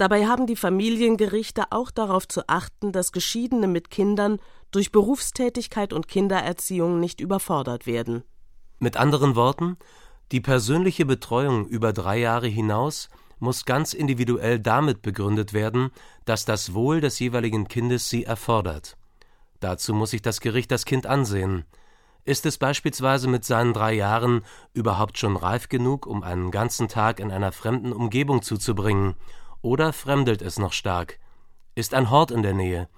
Dabei 0.00 0.26
haben 0.26 0.46
die 0.46 0.56
Familiengerichte 0.56 1.64
auch 1.72 1.90
darauf 1.90 2.26
zu 2.26 2.48
achten, 2.48 2.90
dass 2.90 3.12
Geschiedene 3.12 3.68
mit 3.68 3.90
Kindern 3.90 4.38
durch 4.70 4.92
Berufstätigkeit 4.92 5.92
und 5.92 6.08
Kindererziehung 6.08 6.98
nicht 7.00 7.20
überfordert 7.20 7.86
werden. 7.86 8.24
Mit 8.78 8.96
anderen 8.96 9.36
Worten, 9.36 9.76
die 10.32 10.40
persönliche 10.40 11.04
Betreuung 11.04 11.66
über 11.66 11.92
drei 11.92 12.16
Jahre 12.16 12.46
hinaus 12.46 13.10
muss 13.40 13.66
ganz 13.66 13.92
individuell 13.92 14.58
damit 14.58 15.02
begründet 15.02 15.52
werden, 15.52 15.90
dass 16.24 16.46
das 16.46 16.72
Wohl 16.72 17.02
des 17.02 17.18
jeweiligen 17.18 17.68
Kindes 17.68 18.08
sie 18.08 18.24
erfordert. 18.24 18.96
Dazu 19.60 19.92
muss 19.92 20.12
sich 20.12 20.22
das 20.22 20.40
Gericht 20.40 20.70
das 20.70 20.86
Kind 20.86 21.06
ansehen. 21.06 21.66
Ist 22.24 22.46
es 22.46 22.56
beispielsweise 22.56 23.28
mit 23.28 23.44
seinen 23.44 23.74
drei 23.74 23.92
Jahren 23.92 24.46
überhaupt 24.72 25.18
schon 25.18 25.36
reif 25.36 25.68
genug, 25.68 26.06
um 26.06 26.22
einen 26.22 26.50
ganzen 26.50 26.88
Tag 26.88 27.20
in 27.20 27.30
einer 27.30 27.52
fremden 27.52 27.92
Umgebung 27.92 28.40
zuzubringen, 28.40 29.14
oder 29.62 29.92
fremdelt 29.92 30.42
es 30.42 30.58
noch 30.58 30.72
stark? 30.72 31.18
Ist 31.74 31.94
ein 31.94 32.10
Hort 32.10 32.30
in 32.30 32.42
der 32.42 32.54
Nähe? 32.54 32.88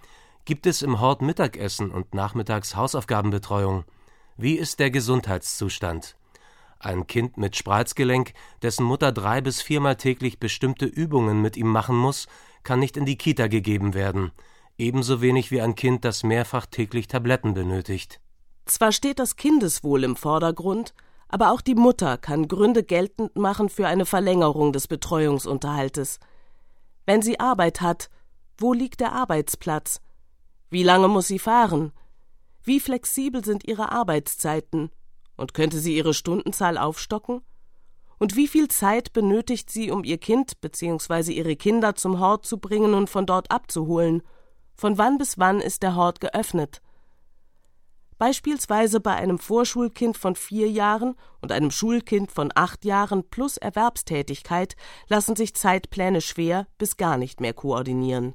Gibt 0.44 0.66
es 0.66 0.82
im 0.82 1.00
Hort 1.00 1.22
Mittagessen 1.22 1.90
und 1.90 2.14
nachmittags 2.14 2.74
Hausaufgabenbetreuung? 2.74 3.84
Wie 4.36 4.54
ist 4.54 4.80
der 4.80 4.90
Gesundheitszustand? 4.90 6.16
Ein 6.78 7.06
Kind 7.06 7.36
mit 7.36 7.54
Spreizgelenk, 7.54 8.32
dessen 8.60 8.84
Mutter 8.84 9.12
drei 9.12 9.40
bis 9.40 9.62
viermal 9.62 9.96
täglich 9.96 10.40
bestimmte 10.40 10.86
Übungen 10.86 11.40
mit 11.40 11.56
ihm 11.56 11.68
machen 11.68 11.96
muss, 11.96 12.26
kann 12.64 12.80
nicht 12.80 12.96
in 12.96 13.06
die 13.06 13.16
Kita 13.16 13.46
gegeben 13.46 13.94
werden, 13.94 14.32
ebenso 14.78 15.20
wenig 15.20 15.52
wie 15.52 15.60
ein 15.60 15.76
Kind, 15.76 16.04
das 16.04 16.24
mehrfach 16.24 16.66
täglich 16.66 17.06
Tabletten 17.06 17.54
benötigt. 17.54 18.20
Zwar 18.66 18.90
steht 18.90 19.18
das 19.18 19.36
Kindeswohl 19.36 20.02
im 20.02 20.16
Vordergrund, 20.16 20.94
aber 21.28 21.52
auch 21.52 21.60
die 21.60 21.74
Mutter 21.74 22.18
kann 22.18 22.48
Gründe 22.48 22.82
geltend 22.82 23.36
machen 23.36 23.68
für 23.68 23.86
eine 23.86 24.06
Verlängerung 24.06 24.72
des 24.72 24.88
Betreuungsunterhaltes. 24.88 26.18
Wenn 27.06 27.22
sie 27.22 27.40
Arbeit 27.40 27.80
hat, 27.80 28.10
wo 28.58 28.72
liegt 28.72 29.00
der 29.00 29.12
Arbeitsplatz? 29.12 30.00
Wie 30.70 30.82
lange 30.82 31.08
muss 31.08 31.28
sie 31.28 31.38
fahren? 31.38 31.92
Wie 32.64 32.80
flexibel 32.80 33.44
sind 33.44 33.66
ihre 33.66 33.90
Arbeitszeiten? 33.90 34.90
Und 35.36 35.54
könnte 35.54 35.78
sie 35.78 35.96
ihre 35.96 36.14
Stundenzahl 36.14 36.78
aufstocken? 36.78 37.42
Und 38.18 38.36
wie 38.36 38.46
viel 38.46 38.68
Zeit 38.68 39.12
benötigt 39.12 39.70
sie, 39.70 39.90
um 39.90 40.04
ihr 40.04 40.18
Kind 40.18 40.60
bzw. 40.60 41.32
ihre 41.32 41.56
Kinder 41.56 41.96
zum 41.96 42.20
Hort 42.20 42.46
zu 42.46 42.58
bringen 42.58 42.94
und 42.94 43.10
von 43.10 43.26
dort 43.26 43.50
abzuholen? 43.50 44.22
Von 44.76 44.96
wann 44.96 45.18
bis 45.18 45.38
wann 45.38 45.60
ist 45.60 45.82
der 45.82 45.96
Hort 45.96 46.20
geöffnet? 46.20 46.82
Beispielsweise 48.18 49.00
bei 49.00 49.14
einem 49.14 49.38
Vorschulkind 49.38 50.16
von 50.16 50.36
vier 50.36 50.70
Jahren 50.70 51.16
und 51.40 51.52
einem 51.52 51.70
Schulkind 51.70 52.30
von 52.30 52.52
acht 52.54 52.84
Jahren 52.84 53.28
plus 53.28 53.56
Erwerbstätigkeit 53.56 54.76
lassen 55.08 55.36
sich 55.36 55.54
Zeitpläne 55.54 56.20
schwer 56.20 56.66
bis 56.78 56.96
gar 56.96 57.16
nicht 57.16 57.40
mehr 57.40 57.52
koordinieren. 57.52 58.34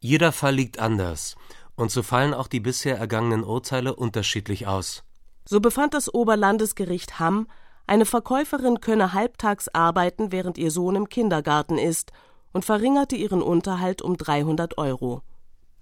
Jeder 0.00 0.32
Fall 0.32 0.54
liegt 0.54 0.78
anders 0.78 1.36
und 1.76 1.90
so 1.90 2.02
fallen 2.02 2.34
auch 2.34 2.46
die 2.46 2.60
bisher 2.60 2.98
ergangenen 2.98 3.44
Urteile 3.44 3.94
unterschiedlich 3.94 4.66
aus. 4.66 5.02
So 5.44 5.60
befand 5.60 5.94
das 5.94 6.12
Oberlandesgericht 6.12 7.18
Hamm, 7.18 7.48
eine 7.86 8.06
Verkäuferin 8.06 8.80
könne 8.80 9.12
halbtags 9.12 9.68
arbeiten, 9.68 10.32
während 10.32 10.56
ihr 10.56 10.70
Sohn 10.70 10.96
im 10.96 11.08
Kindergarten 11.08 11.76
ist, 11.76 12.12
und 12.52 12.64
verringerte 12.64 13.16
ihren 13.16 13.42
Unterhalt 13.42 14.00
um 14.00 14.16
300 14.16 14.78
Euro. 14.78 15.22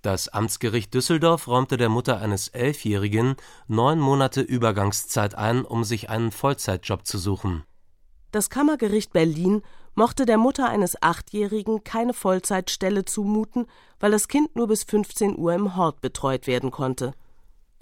Das 0.03 0.29
Amtsgericht 0.29 0.93
Düsseldorf 0.95 1.47
räumte 1.47 1.77
der 1.77 1.89
Mutter 1.89 2.19
eines 2.19 2.49
Elfjährigen 2.49 3.37
neun 3.69 4.01
Monate 4.01 4.41
Übergangszeit 4.41 5.37
ein, 5.37 5.65
um 5.65 5.85
sich 5.85 6.11
einen 6.11 6.33
Vollzeitjob 6.33 7.07
zu 7.07 7.19
suchen. 7.19 7.63
Das 8.33 8.51
Kammergericht 8.51 9.13
Berlin 9.13 9.63
mochte 9.95 10.27
der 10.27 10.39
Mutter 10.39 10.69
eines 10.69 11.01
Achtjährigen 11.01 11.85
keine 11.85 12.15
Vollzeitstelle 12.15 13.05
zumuten, 13.05 13.67
weil 14.01 14.11
das 14.11 14.27
Kind 14.27 14.57
nur 14.57 14.67
bis 14.67 14.83
15 14.83 15.39
Uhr 15.39 15.55
im 15.55 15.77
Hort 15.77 16.01
betreut 16.01 16.49
werden 16.49 16.73
konnte. 16.73 17.13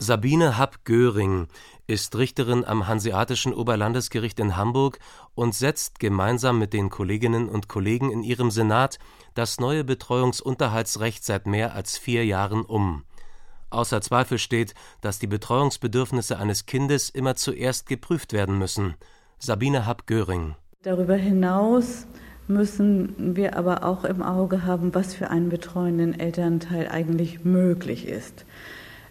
Sabine 0.02 0.56
Happ-Göring 0.56 1.48
ist 1.86 2.16
Richterin 2.16 2.64
am 2.64 2.88
Hanseatischen 2.88 3.52
Oberlandesgericht 3.52 4.40
in 4.40 4.56
Hamburg 4.56 4.98
und 5.34 5.54
setzt 5.54 6.00
gemeinsam 6.00 6.58
mit 6.58 6.72
den 6.72 6.88
Kolleginnen 6.88 7.50
und 7.50 7.68
Kollegen 7.68 8.10
in 8.10 8.22
ihrem 8.22 8.50
Senat 8.50 8.98
das 9.34 9.60
neue 9.60 9.84
Betreuungsunterhaltsrecht 9.84 11.22
seit 11.22 11.46
mehr 11.46 11.74
als 11.74 11.98
vier 11.98 12.24
Jahren 12.24 12.62
um. 12.62 13.04
Außer 13.68 14.00
Zweifel 14.00 14.38
steht, 14.38 14.72
dass 15.02 15.18
die 15.18 15.26
Betreuungsbedürfnisse 15.26 16.38
eines 16.38 16.64
Kindes 16.64 17.10
immer 17.10 17.34
zuerst 17.36 17.84
geprüft 17.84 18.32
werden 18.32 18.56
müssen. 18.56 18.94
Sabine 19.38 19.84
Happ-Göring 19.84 20.54
Darüber 20.82 21.16
hinaus 21.16 22.06
müssen 22.48 23.36
wir 23.36 23.54
aber 23.54 23.84
auch 23.84 24.04
im 24.04 24.22
Auge 24.22 24.64
haben, 24.64 24.94
was 24.94 25.14
für 25.14 25.28
einen 25.28 25.50
betreuenden 25.50 26.18
Elternteil 26.18 26.88
eigentlich 26.88 27.44
möglich 27.44 28.08
ist. 28.08 28.46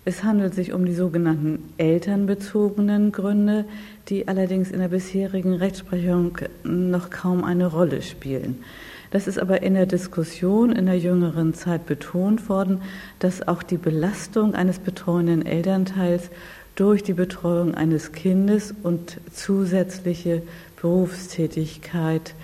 Es 0.06 0.24
handelt 0.24 0.56
sich 0.56 0.74
um 0.74 0.86
die 0.86 0.94
sogenannten 0.94 1.74
elternbezogenen 1.78 3.12
Gründe, 3.12 3.66
die 4.08 4.28
allerdings 4.28 4.72
in 4.72 4.80
der 4.80 4.88
bisherigen 4.88 5.54
Rechtsprechung 5.54 6.38
noch 6.64 7.10
kaum 7.10 7.44
eine 7.44 7.68
Rolle 7.68 8.02
spielen. 8.02 8.64
Das 9.12 9.28
ist 9.28 9.40
aber 9.40 9.64
in 9.64 9.74
der 9.74 9.88
Diskussion 9.88 10.72
in 10.72 10.86
der 10.86 10.98
jüngeren 10.98 11.54
Zeit 11.54 11.86
betont 11.86 12.48
worden, 12.48 12.82
dass 13.18 13.48
auch 13.48 13.64
die 13.64 13.78
Belastung 13.78 14.54
eines 14.54 14.80
betreuenden 14.80 15.46
Elternteils 15.46 16.30
durch 16.76 17.04
die 17.04 17.14
Betreuung 17.14 17.76
eines 17.76 18.12
Kindes 18.12 18.74
und 18.84 19.20
zusätzliche 19.34 20.44
Berufstätigkeit 20.82 22.36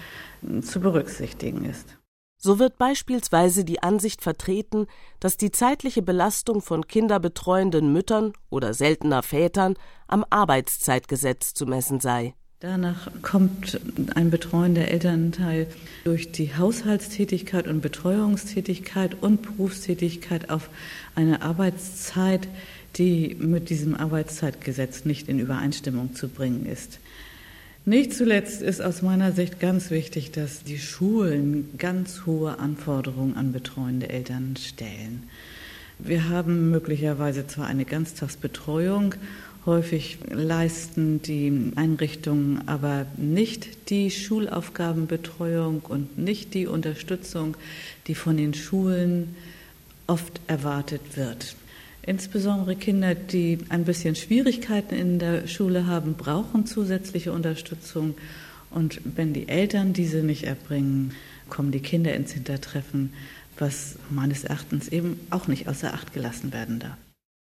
zu 0.62 0.80
berücksichtigen 0.80 1.66
ist. 1.66 1.96
So 2.46 2.60
wird 2.60 2.78
beispielsweise 2.78 3.66
die 3.66 3.82
Ansicht 3.82 4.22
vertreten, 4.22 4.86
dass 5.20 5.36
die 5.36 5.50
zeitliche 5.50 6.04
Belastung 6.04 6.62
von 6.62 6.86
kinderbetreuenden 6.86 7.92
Müttern 7.92 8.34
oder 8.52 8.76
seltener 8.76 9.24
Vätern 9.24 9.74
am 10.08 10.24
Arbeitszeitgesetz 10.30 11.56
zu 11.56 11.66
messen 11.66 12.00
sei. 12.02 12.36
Danach 12.60 13.10
kommt 13.24 13.80
ein 14.14 14.30
betreuender 14.30 14.90
Elternteil 14.90 15.66
durch 16.04 16.32
die 16.34 16.56
Haushaltstätigkeit 16.56 17.68
und 17.68 17.82
Betreuungstätigkeit 17.82 19.24
und 19.24 19.42
Berufstätigkeit 19.42 20.52
auf 20.52 20.70
eine 21.16 21.42
Arbeitszeit, 21.42 22.48
die 22.96 23.36
mit 23.40 23.72
diesem 23.72 23.96
Arbeitszeitgesetz 23.96 25.04
nicht 25.04 25.30
in 25.30 25.40
Übereinstimmung 25.40 26.14
zu 26.14 26.30
bringen 26.30 26.68
ist. 26.68 27.00
Nicht 27.88 28.16
zuletzt 28.16 28.64
ist 28.64 28.82
aus 28.82 29.04
meiner 29.04 29.32
Sicht 29.32 29.60
ganz 29.60 29.92
wichtig, 29.92 30.32
dass 30.32 30.64
die 30.64 30.80
Schulen 30.80 31.70
ganz 31.78 32.26
hohe 32.26 32.58
Anforderungen 32.58 33.38
an 33.38 33.52
betreuende 33.52 34.10
Eltern 34.10 34.56
stellen. 34.58 35.30
Wir 36.00 36.28
haben 36.28 36.72
möglicherweise 36.72 37.46
zwar 37.46 37.68
eine 37.68 37.86
Ganztagsbetreuung, 37.86 39.14
häufig 39.68 40.18
leisten 40.32 41.22
die 41.22 41.74
Einrichtungen 41.76 42.68
aber 42.68 43.06
nicht 43.18 43.92
die 43.92 44.10
Schulaufgabenbetreuung 44.10 45.82
und 45.82 46.18
nicht 46.18 46.56
die 46.56 46.66
Unterstützung, 46.66 47.56
die 48.08 48.16
von 48.16 48.36
den 48.36 48.56
Schulen 48.56 49.36
oft 50.08 50.42
erwartet 50.48 51.02
wird. 51.16 51.56
Insbesondere 52.06 52.76
Kinder, 52.76 53.16
die 53.16 53.58
ein 53.70 53.84
bisschen 53.84 54.16
Schwierigkeiten 54.16 54.94
in 54.94 55.18
der 55.18 55.48
Schule 55.48 55.88
haben, 55.88 56.14
brauchen 56.14 56.68
zusätzliche 56.68 57.32
Unterstützung. 57.32 58.16
Und 58.70 59.02
wenn 59.04 59.34
die 59.34 59.48
Eltern 59.48 59.94
diese 59.94 60.18
nicht 60.18 60.44
erbringen, 60.44 61.14
kommen 61.50 61.72
die 61.72 61.80
Kinder 61.80 62.14
ins 62.14 62.32
Hintertreffen, 62.32 63.14
was 63.58 63.98
meines 64.10 64.44
Erachtens 64.44 64.88
eben 64.90 65.20
auch 65.32 65.48
nicht 65.48 65.68
außer 65.68 65.94
Acht 65.94 66.14
gelassen 66.14 66.54
werden 66.54 66.80
darf. 66.80 66.98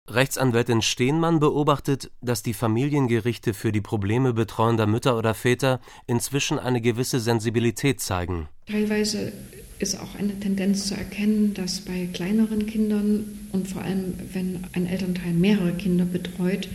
Rechtsanwältin 0.07 0.83
Stehnmann 0.83 1.39
beobachtet, 1.39 2.11
dass 2.21 2.43
die 2.43 2.53
Familiengerichte 2.53 3.55
für 3.55 3.71
die 3.71 3.81
Probleme 3.81 4.33
betreuender 4.33 4.85
Mütter 4.85 5.17
oder 5.17 5.33
Väter 5.33 5.81
inzwischen 6.05 6.59
eine 6.59 6.79
gewisse 6.79 7.19
Sensibilität 7.19 7.99
zeigen. 7.99 8.47
Teilweise 8.67 9.33
ist 9.79 9.99
auch 9.99 10.15
eine 10.15 10.39
Tendenz 10.39 10.87
zu 10.87 10.95
erkennen, 10.95 11.53
dass 11.53 11.81
bei 11.81 12.07
kleineren 12.13 12.65
Kindern 12.65 13.25
und 13.51 13.67
vor 13.67 13.81
allem, 13.81 14.13
wenn 14.33 14.59
ein 14.73 14.87
Elternteil 14.87 15.33
mehrere 15.33 15.73
Kinder 15.73 16.05
betreut, 16.05 16.69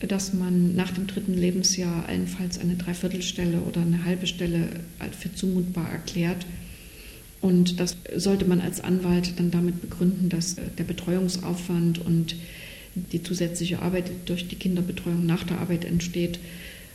dass 0.00 0.32
man 0.32 0.74
nach 0.74 0.92
dem 0.92 1.06
dritten 1.06 1.34
Lebensjahr 1.34 2.06
allenfalls 2.06 2.58
eine 2.58 2.76
Dreiviertelstelle 2.76 3.60
oder 3.60 3.82
eine 3.82 4.04
halbe 4.04 4.26
Stelle 4.26 4.68
für 5.18 5.34
zumutbar 5.34 5.90
erklärt. 5.90 6.46
Und 7.40 7.80
das 7.80 7.96
sollte 8.16 8.44
man 8.44 8.60
als 8.60 8.80
Anwalt 8.80 9.34
dann 9.38 9.50
damit 9.50 9.80
begründen, 9.80 10.28
dass 10.28 10.56
der 10.56 10.84
Betreuungsaufwand 10.84 11.98
und 12.04 12.36
die 12.94 13.22
zusätzliche 13.22 13.80
Arbeit 13.80 14.10
durch 14.26 14.48
die 14.48 14.56
Kinderbetreuung 14.56 15.24
nach 15.24 15.44
der 15.44 15.58
Arbeit 15.58 15.84
entsteht, 15.84 16.38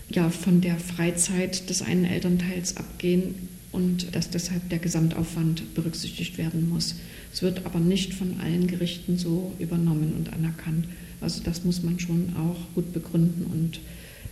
ja 0.10 0.30
von 0.30 0.62
der 0.62 0.78
Freizeit 0.78 1.70
des 1.70 1.82
einen 1.82 2.06
Elternteils 2.06 2.78
abgehen 2.78 3.55
und 3.76 4.16
dass 4.16 4.30
deshalb 4.30 4.70
der 4.70 4.80
Gesamtaufwand 4.80 5.76
berücksichtigt 5.76 6.38
werden 6.38 6.70
muss. 6.70 6.96
Es 7.34 7.42
wird 7.42 7.66
aber 7.66 7.80
nicht 7.80 8.14
von 8.14 8.40
allen 8.40 8.68
Gerichten 8.68 9.18
so 9.18 9.52
übernommen 9.60 10.14
und 10.18 10.32
anerkannt. 10.32 10.88
Also 11.20 11.44
das 11.44 11.64
muss 11.66 11.84
man 11.84 12.00
schon 12.00 12.34
auch 12.38 12.74
gut 12.74 12.94
begründen 12.94 13.46
und 13.52 13.82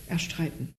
erstreiten. 0.08 0.74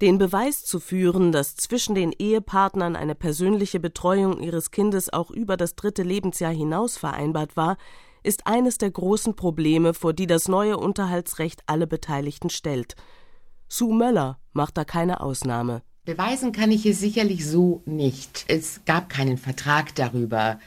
Den 0.00 0.16
Beweis 0.16 0.64
zu 0.64 0.80
führen, 0.80 1.30
dass 1.30 1.56
zwischen 1.56 1.94
den 1.94 2.12
Ehepartnern 2.18 2.96
eine 2.96 3.14
persönliche 3.14 3.80
Betreuung 3.80 4.40
ihres 4.40 4.70
Kindes 4.70 5.12
auch 5.12 5.30
über 5.30 5.58
das 5.58 5.74
dritte 5.74 6.02
Lebensjahr 6.02 6.54
hinaus 6.54 6.96
vereinbart 6.96 7.54
war, 7.54 7.76
ist 8.22 8.46
eines 8.46 8.78
der 8.78 8.90
großen 8.90 9.36
Probleme, 9.36 9.92
vor 9.92 10.14
die 10.14 10.26
das 10.26 10.48
neue 10.48 10.78
Unterhaltsrecht 10.78 11.62
alle 11.66 11.86
Beteiligten 11.86 12.48
stellt. 12.48 12.96
Sue 13.68 13.94
Möller 13.94 14.38
macht 14.52 14.78
da 14.78 14.84
keine 14.84 15.20
Ausnahme. 15.20 15.82
Beweisen 16.04 16.52
kann 16.52 16.70
ich 16.70 16.86
es 16.86 16.98
sicherlich 16.98 17.46
so 17.46 17.82
nicht. 17.84 18.44
Es 18.48 18.80
gab 18.84 19.08
keinen 19.08 19.38
Vertrag 19.38 19.94
darüber. 19.94 20.58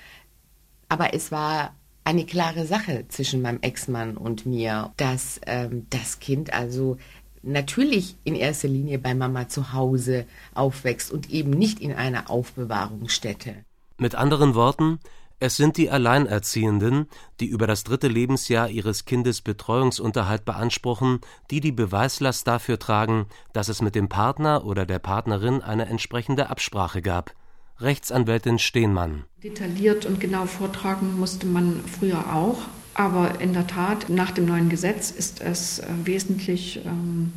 Aber 0.90 1.14
es 1.14 1.32
war 1.32 1.74
eine 2.04 2.26
klare 2.26 2.66
Sache 2.66 3.06
zwischen 3.08 3.42
meinem 3.42 3.62
Ex-Mann 3.62 4.18
und 4.18 4.46
mir, 4.46 4.92
dass 4.98 5.40
ähm, 5.46 5.88
das 5.90 6.20
Kind 6.20 6.54
also 6.54 6.98
natürlich 7.42 8.16
in 8.24 8.36
erster 8.36 8.68
Linie 8.68 9.00
bei 9.00 9.14
Mama 9.16 9.48
zu 9.48 9.74
Hause 9.74 10.26
aufwächst 10.54 11.12
und 11.12 11.30
eben 11.30 11.50
nicht 11.52 11.80
in 11.80 11.94
einer 11.94 12.30
Aufbewahrungsstätte. 12.30 13.56
Mit 13.98 14.16
anderen 14.16 14.56
Worten, 14.56 15.00
es 15.44 15.58
sind 15.58 15.76
die 15.76 15.90
Alleinerziehenden, 15.90 17.08
die 17.42 17.48
über 17.48 17.68
das 17.68 17.84
dritte 17.84 18.08
Lebensjahr 18.08 18.70
ihres 18.70 19.04
Kindes 19.04 19.42
Betreuungsunterhalt 19.42 20.46
beanspruchen, 20.46 21.20
die 21.52 21.60
die 21.60 21.74
Beweislast 21.74 22.48
dafür 22.48 22.80
tragen, 22.80 23.26
dass 23.52 23.68
es 23.68 23.82
mit 23.82 23.94
dem 23.94 24.08
Partner 24.08 24.66
oder 24.66 24.86
der 24.86 25.00
Partnerin 25.00 25.62
eine 25.62 25.88
entsprechende 25.88 26.50
Absprache 26.50 27.02
gab. 27.02 27.34
Rechtsanwältin 27.82 28.58
Stehnmann. 28.58 29.26
Detailliert 29.44 30.06
und 30.06 30.22
genau 30.22 30.46
vortragen 30.46 31.20
musste 31.20 31.46
man 31.46 31.82
früher 32.00 32.34
auch. 32.34 32.60
Aber 32.94 33.42
in 33.42 33.52
der 33.52 33.68
Tat, 33.68 34.08
nach 34.08 34.32
dem 34.32 34.46
neuen 34.46 34.70
Gesetz 34.70 35.12
ist 35.12 35.42
es 35.42 35.80
äh, 35.80 35.88
wesentlich 36.06 36.80
ähm, 36.86 37.34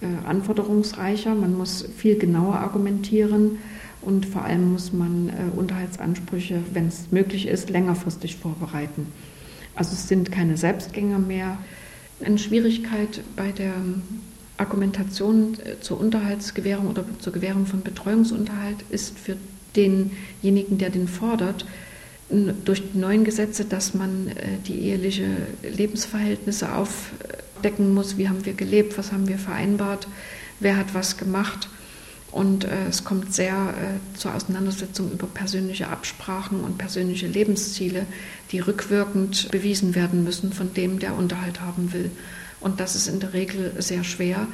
äh, 0.00 0.28
anforderungsreicher. 0.28 1.34
Man 1.34 1.58
muss 1.58 1.88
viel 1.96 2.20
genauer 2.20 2.54
argumentieren 2.54 3.58
und 4.06 4.24
vor 4.24 4.44
allem 4.44 4.72
muss 4.72 4.92
man 4.92 5.28
äh, 5.28 5.56
Unterhaltsansprüche, 5.56 6.62
wenn 6.72 6.86
es 6.86 7.10
möglich 7.10 7.48
ist, 7.48 7.70
längerfristig 7.70 8.36
vorbereiten. 8.36 9.08
Also 9.74 9.94
es 9.94 10.06
sind 10.06 10.30
keine 10.30 10.56
Selbstgänger 10.56 11.18
mehr. 11.18 11.58
Eine 12.24 12.38
Schwierigkeit 12.38 13.20
bei 13.34 13.50
der 13.50 13.74
Argumentation 14.58 15.58
äh, 15.64 15.80
zur 15.80 16.00
Unterhaltsgewährung 16.00 16.86
oder 16.86 17.04
zur 17.18 17.32
Gewährung 17.32 17.66
von 17.66 17.82
Betreuungsunterhalt 17.82 18.76
ist 18.90 19.18
für 19.18 19.36
denjenigen, 19.74 20.78
der 20.78 20.90
den 20.90 21.08
fordert, 21.08 21.66
durch 22.64 22.82
die 22.92 22.98
neuen 22.98 23.24
Gesetze, 23.24 23.64
dass 23.64 23.92
man 23.92 24.28
äh, 24.28 24.58
die 24.66 24.82
eheliche 24.82 25.28
Lebensverhältnisse 25.62 26.72
aufdecken 26.74 27.92
muss. 27.92 28.18
Wie 28.18 28.28
haben 28.28 28.46
wir 28.46 28.54
gelebt? 28.54 28.96
Was 28.98 29.10
haben 29.10 29.26
wir 29.26 29.38
vereinbart? 29.38 30.06
Wer 30.60 30.76
hat 30.76 30.94
was 30.94 31.16
gemacht? 31.16 31.68
Und 32.36 32.64
äh, 32.64 32.88
es 32.90 33.02
kommt 33.02 33.32
sehr 33.32 33.54
äh, 33.54 34.18
zur 34.18 34.34
Auseinandersetzung 34.34 35.10
über 35.10 35.26
persönliche 35.26 35.88
Absprachen 35.88 36.60
und 36.60 36.76
persönliche 36.76 37.26
Lebensziele, 37.26 38.04
die 38.52 38.58
rückwirkend 38.60 39.50
bewiesen 39.50 39.94
werden 39.94 40.22
müssen 40.22 40.52
von 40.52 40.74
dem, 40.74 40.98
der 40.98 41.14
Unterhalt 41.14 41.62
haben 41.62 41.94
will. 41.94 42.10
Und 42.60 42.78
das 42.78 42.94
ist 42.94 43.08
in 43.08 43.20
der 43.20 43.32
Regel 43.32 43.72
sehr 43.78 44.04
schwer, 44.04 44.48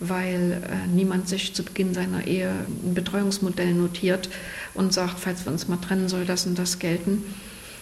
weil 0.00 0.62
äh, 0.64 0.86
niemand 0.86 1.28
sich 1.28 1.52
zu 1.52 1.62
Beginn 1.62 1.92
seiner 1.92 2.26
Ehe 2.26 2.48
ein 2.48 2.94
Betreuungsmodell 2.94 3.74
notiert 3.74 4.30
und 4.72 4.94
sagt, 4.94 5.20
falls 5.20 5.44
wir 5.44 5.52
uns 5.52 5.68
mal 5.68 5.76
trennen, 5.76 6.08
soll 6.08 6.24
das 6.24 6.46
und 6.46 6.58
das 6.58 6.78
gelten. 6.78 7.22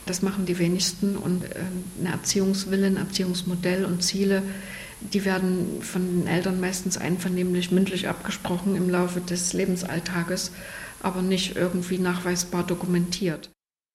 Das 0.04 0.20
machen 0.20 0.46
die 0.46 0.58
wenigsten 0.58 1.16
und 1.16 1.44
äh, 1.44 1.60
ein 2.00 2.06
Erziehungswille, 2.06 2.88
ein 2.88 2.96
Erziehungsmodell 2.96 3.84
und 3.84 4.02
Ziele, 4.02 4.42
die 5.12 5.24
werden 5.24 5.82
von 5.82 6.02
den 6.02 6.26
Eltern 6.26 6.60
meistens 6.60 6.96
einvernehmlich 6.96 7.70
mündlich 7.70 8.08
abgesprochen 8.08 8.76
im 8.76 8.88
Laufe 8.88 9.20
des 9.20 9.52
Lebensalltages, 9.52 10.52
aber 11.02 11.22
nicht 11.22 11.56
irgendwie 11.56 11.98
nachweisbar 11.98 12.64
dokumentiert. 12.64 13.50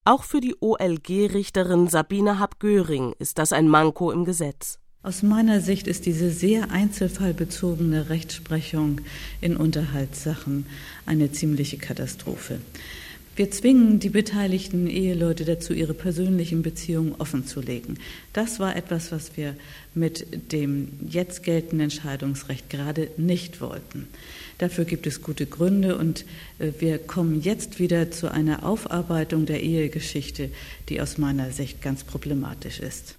Auch 0.06 0.24
für 0.24 0.40
die 0.40 0.56
OLG-Richterin 0.60 1.88
Sabine 1.88 2.40
Happ-Göring 2.40 3.14
ist 3.20 3.38
das 3.38 3.52
ein 3.52 3.68
Manko 3.68 4.12
im 4.12 4.26
Gesetz. 4.26 4.80
Aus 5.02 5.24
meiner 5.24 5.62
Sicht 5.62 5.88
ist 5.88 6.06
diese 6.06 6.30
sehr 6.30 6.72
einzelfallbezogene 6.72 8.10
Rechtsprechung 8.10 9.02
in 9.40 9.56
Unterhaltssachen 9.56 10.66
eine 11.06 11.32
ziemliche 11.32 11.78
Katastrophe. 11.78 12.60
Wir 13.36 13.52
zwingen 13.52 14.00
die 14.00 14.10
beteiligten 14.10 14.88
Eheleute 14.88 15.46
dazu, 15.46 15.74
ihre 15.74 15.94
persönlichen 15.94 16.62
Beziehungen 16.62 17.16
offenzulegen. 17.20 17.98
Das 18.34 18.60
war 18.60 18.76
etwas, 18.76 19.12
was 19.12 19.38
wir 19.38 19.56
mit 19.94 20.52
dem 20.52 20.90
jetzt 21.08 21.44
geltenden 21.44 21.86
Entscheidungsrecht 21.92 22.70
gerade 22.70 23.10
nicht 23.16 23.62
wollten. 23.62 24.08
Dafür 24.58 24.84
gibt 24.84 25.08
es 25.08 25.22
gute 25.22 25.46
Gründe 25.46 25.98
und 25.98 26.26
äh, 26.60 26.72
wir 26.80 26.98
kommen 26.98 27.42
jetzt 27.42 27.80
wieder 27.80 28.12
zu 28.12 28.30
einer 28.30 28.66
Aufarbeitung 28.66 29.46
der 29.46 29.64
Ehegeschichte, 29.64 30.52
die 30.90 31.00
aus 31.00 31.18
meiner 31.18 31.52
Sicht 31.52 31.82
ganz 31.82 32.04
problematisch 32.04 32.80
ist. 32.82 33.16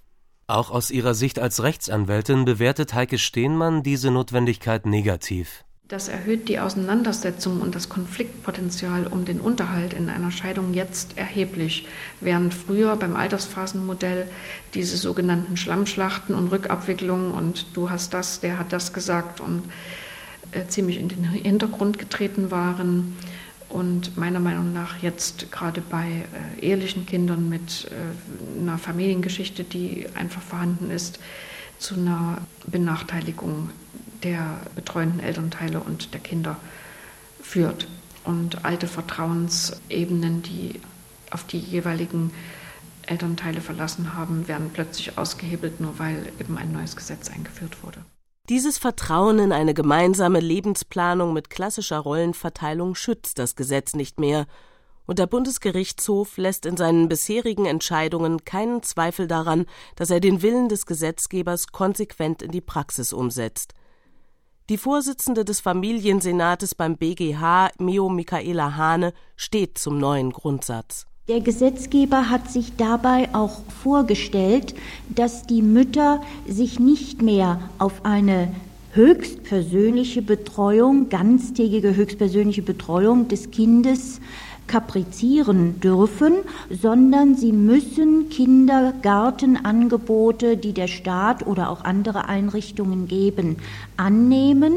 Auch 0.47 0.71
aus 0.71 0.91
ihrer 0.91 1.15
Sicht 1.15 1.39
als 1.39 1.63
Rechtsanwältin 1.63 2.45
bewertet 2.45 2.93
Heike 2.93 3.19
Stehnmann 3.19 3.83
diese 3.83 4.11
Notwendigkeit 4.11 4.85
negativ. 4.85 5.65
Das 5.91 6.07
erhöht 6.07 6.49
die 6.49 6.61
Auseinandersetzung 6.61 7.61
und 7.61 7.75
das 7.75 7.89
Konfliktpotenzial 7.89 9.09
um 9.09 9.25
den 9.25 9.41
Unterhalt 9.41 9.93
in 9.93 10.09
einer 10.09 10.31
Scheidung 10.31 10.73
jetzt 10.73 11.19
erheblich, 11.19 11.85
während 12.21 12.55
früher 12.55 12.95
beim 12.95 13.17
Altersphasenmodell 13.17 14.29
diese 14.75 14.97
sogenannten 14.97 15.57
Schlammschlachten 15.57 16.37
und 16.37 16.53
Rückabwicklungen 16.53 17.33
und 17.33 17.67
du 17.75 17.91
hast 17.91 18.15
das, 18.15 18.39
der 18.39 18.57
hat 18.61 18.73
das 18.73 18.93
gesagt 18.93 19.41
und 19.41 19.65
äh, 20.53 20.65
ziemlich 20.69 21.01
in 21.01 21.09
den 21.09 21.25
Hintergrund 21.25 21.99
getreten 21.99 22.53
waren 22.53 23.17
und 23.69 24.17
meiner 24.17 24.39
Meinung 24.39 24.73
nach 24.73 25.03
jetzt 25.03 25.51
gerade 25.51 25.81
bei 25.81 26.07
äh, 26.07 26.65
ehelichen 26.65 27.05
Kindern 27.05 27.49
mit 27.49 27.91
äh, 27.91 28.61
einer 28.61 28.79
Familiengeschichte, 28.79 29.65
die 29.65 30.07
einfach 30.15 30.41
vorhanden 30.41 30.93
ist, 30.93 31.19
zu 31.81 31.97
einer 31.97 32.39
Benachteiligung 32.69 33.71
der 34.23 34.61
betreuenden 34.75 35.21
Elternteile 35.21 35.81
und 35.81 36.13
der 36.15 36.21
Kinder 36.21 36.57
führt. 37.43 37.89
Und 38.25 38.65
alte 38.65 38.87
Vertrauensebenen, 38.87 40.43
die 40.43 40.81
auf 41.31 41.45
die 41.45 41.59
jeweiligen 41.59 42.33
Elternteile 43.07 43.61
verlassen 43.61 44.15
haben, 44.15 44.47
werden 44.47 44.71
plötzlich 44.73 45.17
ausgehebelt, 45.19 45.81
nur 45.81 45.99
weil 45.99 46.33
eben 46.39 46.59
ein 46.59 46.73
neues 46.73 46.97
Gesetz 46.97 47.31
eingeführt 47.31 47.83
wurde. 47.83 48.05
Dieses 48.49 48.79
Vertrauen 48.79 49.39
in 49.39 49.53
eine 49.53 49.75
gemeinsame 49.75 50.41
Lebensplanung 50.41 51.33
mit 51.33 51.51
klassischer 51.51 51.99
Rollenverteilung 51.99 52.95
schützt 52.95 53.39
das 53.39 53.55
Gesetz 53.57 53.95
nicht 53.95 54.19
mehr, 54.19 54.47
und 55.07 55.19
der 55.19 55.27
Bundesgerichtshof 55.27 56.37
lässt 56.37 56.67
in 56.67 56.77
seinen 56.77 57.09
bisherigen 57.09 57.67
Entscheidungen 57.67 58.45
keinen 58.45 58.85
Zweifel 58.85 59.27
daran, 59.27 59.67
dass 59.97 60.11
er 60.11 60.21
den 60.21 60.41
Willen 60.41 60.69
des 60.69 60.87
Gesetzgebers 60.87 61.69
konsequent 61.73 62.43
in 62.43 62.53
die 62.53 62.61
Praxis 62.61 63.13
umsetzt. 63.13 63.75
Die 64.71 64.79
Vorsitzende 64.79 65.45
des 65.45 65.59
Familiensenates 65.59 66.77
beim 66.77 66.97
BGH, 66.97 67.71
Mio 67.81 68.09
Michaela 68.09 68.77
Hane, 68.77 69.13
steht 69.35 69.79
zum 69.79 69.99
neuen 69.99 70.31
Grundsatz. 70.31 71.09
Der 71.27 71.41
Gesetzgeber 71.41 72.31
hat 72.31 72.49
sich 72.49 72.77
dabei 72.77 73.35
auch 73.35 73.63
vorgestellt, 73.83 74.77
dass 75.09 75.45
die 75.45 75.63
Mütter 75.63 76.23
sich 76.47 76.79
nicht 76.79 77.21
mehr 77.21 77.61
auf 77.79 78.05
eine 78.05 78.55
höchstpersönliche 78.93 80.23
Betreuung, 80.23 81.09
ganztägige 81.09 81.97
höchstpersönliche 81.97 82.63
Betreuung 82.63 83.27
des 83.27 83.51
Kindes 83.51 84.21
kaprizieren 84.71 85.81
dürfen, 85.81 86.35
sondern 86.71 87.35
sie 87.35 87.51
müssen 87.51 88.29
Kindergartenangebote, 88.29 90.57
die 90.57 90.73
der 90.73 90.87
Staat 90.87 91.45
oder 91.45 91.71
auch 91.71 91.83
andere 91.83 92.29
Einrichtungen 92.29 93.09
geben, 93.09 93.57
annehmen, 93.97 94.75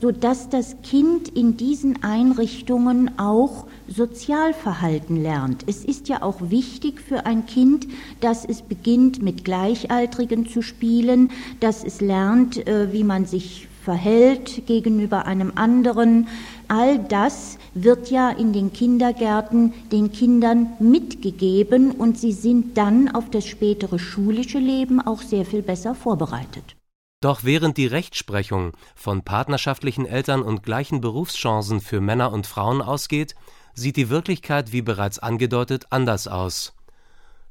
sodass 0.00 0.48
das 0.48 0.74
Kind 0.82 1.28
in 1.28 1.56
diesen 1.56 2.02
Einrichtungen 2.02 3.20
auch 3.20 3.68
Sozialverhalten 3.86 5.22
lernt. 5.22 5.62
Es 5.68 5.84
ist 5.84 6.08
ja 6.08 6.22
auch 6.22 6.50
wichtig 6.50 7.00
für 7.00 7.24
ein 7.24 7.46
Kind, 7.46 7.86
dass 8.20 8.44
es 8.44 8.62
beginnt, 8.62 9.22
mit 9.22 9.44
Gleichaltrigen 9.44 10.48
zu 10.48 10.60
spielen, 10.60 11.30
dass 11.60 11.84
es 11.84 12.00
lernt, 12.00 12.66
äh, 12.66 12.92
wie 12.92 13.04
man 13.04 13.26
sich 13.26 13.68
verhält 13.86 14.66
gegenüber 14.66 15.26
einem 15.26 15.52
anderen. 15.54 16.26
All 16.68 16.98
das 16.98 17.58
wird 17.74 18.10
ja 18.10 18.30
in 18.30 18.52
den 18.52 18.72
Kindergärten 18.72 19.72
den 19.92 20.10
Kindern 20.10 20.72
mitgegeben 20.80 21.92
und 21.92 22.18
sie 22.18 22.32
sind 22.32 22.76
dann 22.76 23.08
auf 23.14 23.30
das 23.30 23.46
spätere 23.46 23.98
schulische 23.98 24.58
Leben 24.58 25.00
auch 25.00 25.22
sehr 25.22 25.44
viel 25.44 25.62
besser 25.62 25.94
vorbereitet. 25.94 26.76
Doch 27.20 27.44
während 27.44 27.76
die 27.76 27.86
Rechtsprechung 27.86 28.72
von 28.94 29.22
partnerschaftlichen 29.22 30.06
Eltern 30.06 30.42
und 30.42 30.62
gleichen 30.62 31.00
Berufschancen 31.00 31.80
für 31.80 32.00
Männer 32.00 32.32
und 32.32 32.46
Frauen 32.46 32.82
ausgeht, 32.82 33.34
sieht 33.74 33.96
die 33.96 34.10
Wirklichkeit, 34.10 34.72
wie 34.72 34.82
bereits 34.82 35.18
angedeutet, 35.18 35.86
anders 35.90 36.28
aus. 36.28 36.74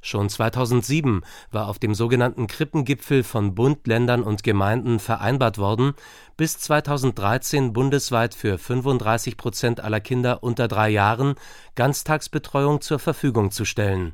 Schon 0.05 0.29
2007 0.29 1.23
war 1.49 1.67
auf 1.67 1.79
dem 1.79 1.95
sogenannten 1.95 2.45
Krippengipfel 2.45 3.23
von 3.23 3.55
Bund, 3.55 3.87
Ländern 3.87 4.21
und 4.21 4.43
Gemeinden 4.43 4.99
vereinbart 4.99 5.57
worden, 5.57 5.93
bis 6.37 6.59
2013 6.59 7.73
bundesweit 7.73 8.35
für 8.35 8.59
35 8.59 9.35
Prozent 9.35 9.79
aller 9.79 9.99
Kinder 9.99 10.43
unter 10.43 10.67
drei 10.67 10.89
Jahren 10.89 11.33
Ganztagsbetreuung 11.73 12.81
zur 12.81 12.99
Verfügung 12.99 13.49
zu 13.49 13.65
stellen. 13.65 14.13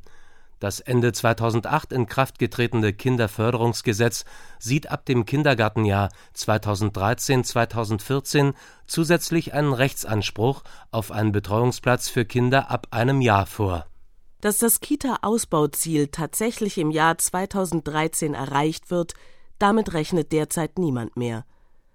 Das 0.62 0.80
Ende 0.80 1.12
2008 1.12 1.92
in 1.92 2.06
Kraft 2.06 2.40
getretene 2.40 2.94
Kinderförderungsgesetz 2.94 4.24
sieht 4.60 4.90
ab 4.90 5.06
dem 5.06 5.26
Kindergartenjahr 5.26 6.08
2013/2014 6.38 8.54
zusätzlich 8.88 9.54
einen 9.54 9.74
Rechtsanspruch 9.74 10.64
auf 10.90 11.12
einen 11.12 11.34
Betreuungsplatz 11.34 12.08
für 12.08 12.24
Kinder 12.24 12.72
ab 12.72 12.88
einem 12.92 13.20
Jahr 13.20 13.46
vor 13.46 13.88
dass 14.42 14.58
das 14.58 14.80
Kita-Ausbauziel 14.80 16.08
tatsächlich 16.08 16.78
im 16.78 16.92
Jahr 16.92 17.18
2013 17.18 18.34
erreicht 18.34 18.92
wird, 18.92 19.14
damit 19.60 19.94
rechnet 19.94 20.32
derzeit 20.32 20.80
niemand 20.80 21.16
mehr. 21.16 21.46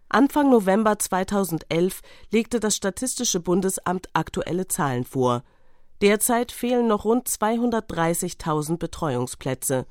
Anfang 0.08 0.50
November 0.50 0.98
2011 0.98 2.00
legte 2.30 2.60
das 2.60 2.76
Statistische 2.76 3.40
Bundesamt 3.40 4.08
aktuelle 4.12 4.68
Zahlen 4.68 5.04
vor. 5.04 5.42
Derzeit 6.00 6.52
fehlen 6.52 6.86
noch 6.86 7.04
rund 7.04 7.26
230.000 7.28 8.76
Betreuungsplätze. 8.76 9.86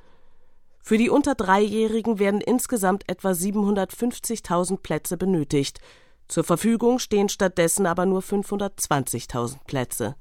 Für 0.81 0.97
die 0.97 1.09
unter 1.09 1.35
Dreijährigen 1.35 2.19
werden 2.19 2.39
insgesamt 2.41 3.09
etwa 3.09 3.31
750.000 3.31 4.77
Plätze 4.77 5.17
benötigt. 5.17 5.81
Zur 6.27 6.43
Verfügung 6.43 6.99
stehen 6.99 7.27
stattdessen 7.27 7.85
aber 7.85 8.05
nur 8.05 8.21
520.000 8.21 9.57
Plätze. 9.65 10.15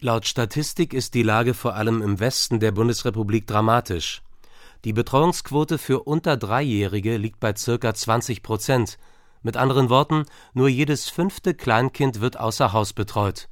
Laut 0.00 0.28
Statistik 0.28 0.94
ist 0.94 1.14
die 1.14 1.24
Lage 1.24 1.54
vor 1.54 1.74
allem 1.74 2.02
im 2.02 2.20
Westen 2.20 2.60
der 2.60 2.70
Bundesrepublik 2.70 3.48
dramatisch. 3.48 4.22
Die 4.84 4.92
Betreuungsquote 4.92 5.76
für 5.76 6.04
unter 6.04 6.36
Dreijährige 6.36 7.16
liegt 7.16 7.40
bei 7.40 7.52
circa 7.56 7.92
20 7.92 8.44
Prozent. 8.44 8.96
Mit 9.42 9.56
anderen 9.56 9.90
Worten, 9.90 10.24
nur 10.54 10.68
jedes 10.68 11.08
fünfte 11.08 11.52
Kleinkind 11.52 12.20
wird 12.20 12.38
außer 12.38 12.72
Haus 12.72 12.92
betreut. 12.92 13.48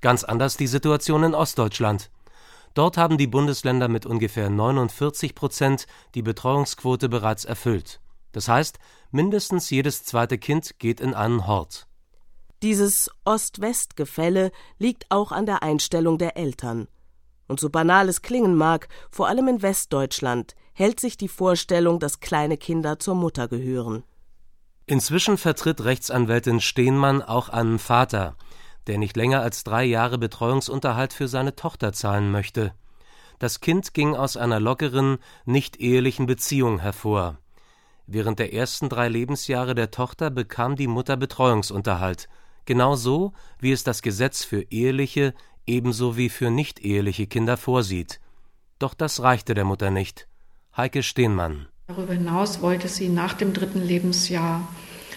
Ganz 0.00 0.22
anders 0.22 0.56
die 0.56 0.68
Situation 0.68 1.24
in 1.24 1.34
Ostdeutschland. 1.34 2.12
Dort 2.74 2.96
haben 2.96 3.18
die 3.18 3.26
Bundesländer 3.26 3.88
mit 3.88 4.06
ungefähr 4.06 4.50
49 4.50 5.34
Prozent 5.34 5.88
die 6.14 6.22
Betreuungsquote 6.22 7.08
bereits 7.08 7.44
erfüllt. 7.44 8.00
Das 8.30 8.46
heißt, 8.46 8.78
mindestens 9.10 9.68
jedes 9.70 10.04
zweite 10.04 10.38
Kind 10.38 10.78
geht 10.78 11.00
in 11.00 11.14
einen 11.14 11.48
Hort. 11.48 11.87
Dieses 12.62 13.08
Ost-West-Gefälle 13.24 14.50
liegt 14.78 15.06
auch 15.10 15.30
an 15.30 15.46
der 15.46 15.62
Einstellung 15.62 16.18
der 16.18 16.36
Eltern. 16.36 16.88
Und 17.46 17.60
so 17.60 17.70
banal 17.70 18.08
es 18.08 18.20
klingen 18.20 18.56
mag, 18.56 18.88
vor 19.12 19.28
allem 19.28 19.46
in 19.46 19.62
Westdeutschland 19.62 20.56
hält 20.72 20.98
sich 20.98 21.16
die 21.16 21.28
Vorstellung, 21.28 22.00
dass 22.00 22.18
kleine 22.18 22.56
Kinder 22.56 22.98
zur 22.98 23.14
Mutter 23.14 23.46
gehören. 23.46 24.02
Inzwischen 24.86 25.38
vertritt 25.38 25.84
Rechtsanwältin 25.84 26.60
Stehnmann 26.60 27.22
auch 27.22 27.48
einen 27.48 27.78
Vater, 27.78 28.34
der 28.88 28.98
nicht 28.98 29.16
länger 29.16 29.40
als 29.40 29.62
drei 29.62 29.84
Jahre 29.84 30.18
Betreuungsunterhalt 30.18 31.12
für 31.12 31.28
seine 31.28 31.54
Tochter 31.54 31.92
zahlen 31.92 32.32
möchte. 32.32 32.74
Das 33.38 33.60
Kind 33.60 33.94
ging 33.94 34.16
aus 34.16 34.36
einer 34.36 34.58
lockeren, 34.58 35.18
nicht 35.44 35.80
ehelichen 35.80 36.26
Beziehung 36.26 36.80
hervor. 36.80 37.38
Während 38.08 38.40
der 38.40 38.52
ersten 38.52 38.88
drei 38.88 39.08
Lebensjahre 39.08 39.76
der 39.76 39.92
Tochter 39.92 40.30
bekam 40.30 40.74
die 40.74 40.88
Mutter 40.88 41.16
Betreuungsunterhalt 41.16 42.28
genau 42.68 42.94
so, 42.94 43.32
wie 43.58 43.72
es 43.72 43.82
das 43.82 44.02
Gesetz 44.02 44.44
für 44.44 44.62
eheliche 44.70 45.34
ebenso 45.66 46.16
wie 46.16 46.28
für 46.28 46.50
nicht-eheliche 46.50 47.26
Kinder 47.26 47.56
vorsieht. 47.56 48.20
Doch 48.78 48.94
das 48.94 49.20
reichte 49.20 49.54
der 49.54 49.64
Mutter 49.64 49.90
nicht. 49.90 50.28
Heike 50.76 51.02
Stehnmann. 51.02 51.66
Darüber 51.88 52.12
hinaus 52.12 52.62
wollte 52.62 52.88
sie 52.88 53.08
nach 53.08 53.34
dem 53.34 53.52
dritten 53.52 53.82
Lebensjahr 53.82 54.68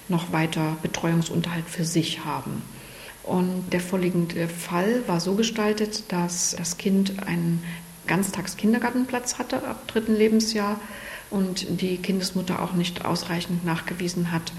noch 0.07 0.31
weiter 0.31 0.77
Betreuungsunterhalt 0.81 1.69
für 1.69 1.85
sich 1.85 2.25
haben. 2.25 2.63
Und 3.23 3.71
der 3.71 3.81
vorliegende 3.81 4.47
Fall 4.47 5.03
war 5.07 5.19
so 5.19 5.35
gestaltet, 5.35 6.11
dass 6.11 6.55
das 6.57 6.77
Kind 6.77 7.21
einen 7.27 7.63
Ganztagskindergartenplatz 8.07 9.37
hatte 9.37 9.63
ab 9.67 9.87
dritten 9.87 10.15
Lebensjahr 10.15 10.79
und 11.29 11.81
die 11.81 11.97
Kindesmutter 11.97 12.61
auch 12.61 12.73
nicht 12.73 13.05
ausreichend 13.05 13.63
nachgewiesen 13.63 14.31
hat, 14.31 14.51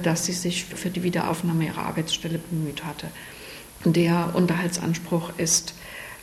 dass 0.00 0.26
sie 0.26 0.32
sich 0.32 0.64
für 0.64 0.90
die 0.90 1.02
Wiederaufnahme 1.02 1.66
ihrer 1.66 1.84
Arbeitsstelle 1.86 2.38
bemüht 2.38 2.84
hatte. 2.84 3.08
Der 3.84 4.30
Unterhaltsanspruch 4.34 5.32
ist 5.38 5.74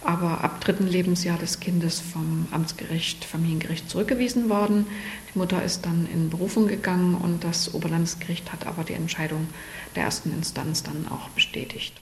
aber 0.02 0.44
ab 0.44 0.62
dritten 0.62 0.88
Lebensjahr 0.88 1.38
des 1.38 1.60
Kindes 1.60 2.00
vom 2.00 2.48
Amtsgericht, 2.52 3.26
Familiengericht 3.26 3.90
zurückgewiesen 3.90 4.50
worden. 4.50 4.88
Die 5.34 5.38
Mutter 5.38 5.62
ist 5.64 5.86
dann 5.86 6.08
in 6.12 6.30
Berufung 6.30 6.68
gegangen 6.68 7.16
und 7.16 7.44
das 7.44 7.74
Oberlandesgericht 7.74 8.52
hat 8.54 8.66
aber 8.66 8.84
die 8.84 8.94
Entscheidung 8.94 9.48
der 9.96 10.04
ersten 10.04 10.32
Instanz 10.32 10.84
dann 10.84 11.08
auch 11.10 11.30
bestätigt. 11.30 11.94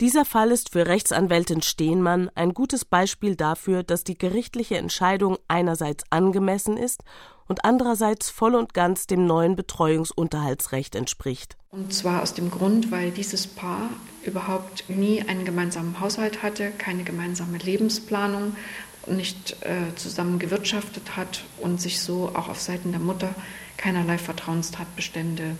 Dieser 0.00 0.24
Fall 0.24 0.52
ist 0.52 0.70
für 0.70 0.86
Rechtsanwältin 0.86 1.62
Stehnmann 1.62 2.30
ein 2.36 2.54
gutes 2.54 2.84
Beispiel 2.84 3.34
dafür, 3.34 3.82
dass 3.82 4.04
die 4.04 4.16
gerichtliche 4.16 4.76
Entscheidung 4.76 5.38
einerseits 5.48 6.04
angemessen 6.10 6.76
ist 6.76 7.02
und 7.48 7.64
andererseits 7.64 8.30
voll 8.30 8.54
und 8.54 8.74
ganz 8.74 9.06
dem 9.06 9.26
neuen 9.26 9.56
Betreuungsunterhaltsrecht 9.56 10.94
entspricht. 10.94 11.56
Und 11.70 11.92
zwar 11.92 12.22
aus 12.22 12.34
dem 12.34 12.50
Grund, 12.50 12.90
weil 12.90 13.10
dieses 13.10 13.46
Paar 13.46 13.90
überhaupt 14.22 14.88
nie 14.88 15.22
einen 15.22 15.44
gemeinsamen 15.44 15.98
Haushalt 16.00 16.42
hatte, 16.42 16.70
keine 16.78 17.04
gemeinsame 17.04 17.58
Lebensplanung, 17.58 18.56
nicht 19.06 19.56
äh, 19.62 19.94
zusammen 19.96 20.38
gewirtschaftet 20.38 21.16
hat 21.16 21.44
und 21.58 21.80
sich 21.80 22.00
so 22.00 22.30
auch 22.34 22.48
auf 22.48 22.60
Seiten 22.60 22.92
der 22.92 23.00
Mutter 23.00 23.34
keinerlei 23.78 24.18
Vertrauenstatbestände 24.18 25.56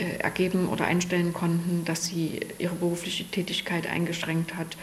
ergeben 0.00 0.68
oder 0.68 0.86
einstellen 0.86 1.32
konnten, 1.32 1.84
dass 1.84 2.06
sie 2.06 2.40
ihre 2.58 2.74
berufliche 2.74 3.24
Tätigkeit 3.24 3.86
eingeschränkt 3.86 4.54
hat 4.54 4.76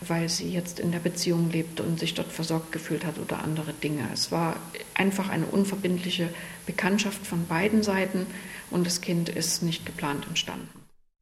weil 0.00 0.28
sie 0.28 0.50
jetzt 0.50 0.80
in 0.80 0.92
der 0.92 0.98
Beziehung 0.98 1.50
lebt 1.50 1.80
und 1.80 1.98
sich 1.98 2.14
dort 2.14 2.32
versorgt 2.32 2.72
gefühlt 2.72 3.04
hat 3.04 3.18
oder 3.18 3.42
andere 3.42 3.72
Dinge. 3.72 4.08
Es 4.12 4.30
war 4.30 4.56
einfach 4.94 5.28
eine 5.28 5.46
unverbindliche 5.46 6.28
Bekanntschaft 6.66 7.26
von 7.26 7.46
beiden 7.46 7.82
Seiten 7.82 8.26
und 8.70 8.86
das 8.86 9.00
Kind 9.00 9.28
ist 9.28 9.62
nicht 9.62 9.86
geplant 9.86 10.26
entstanden. 10.26 10.68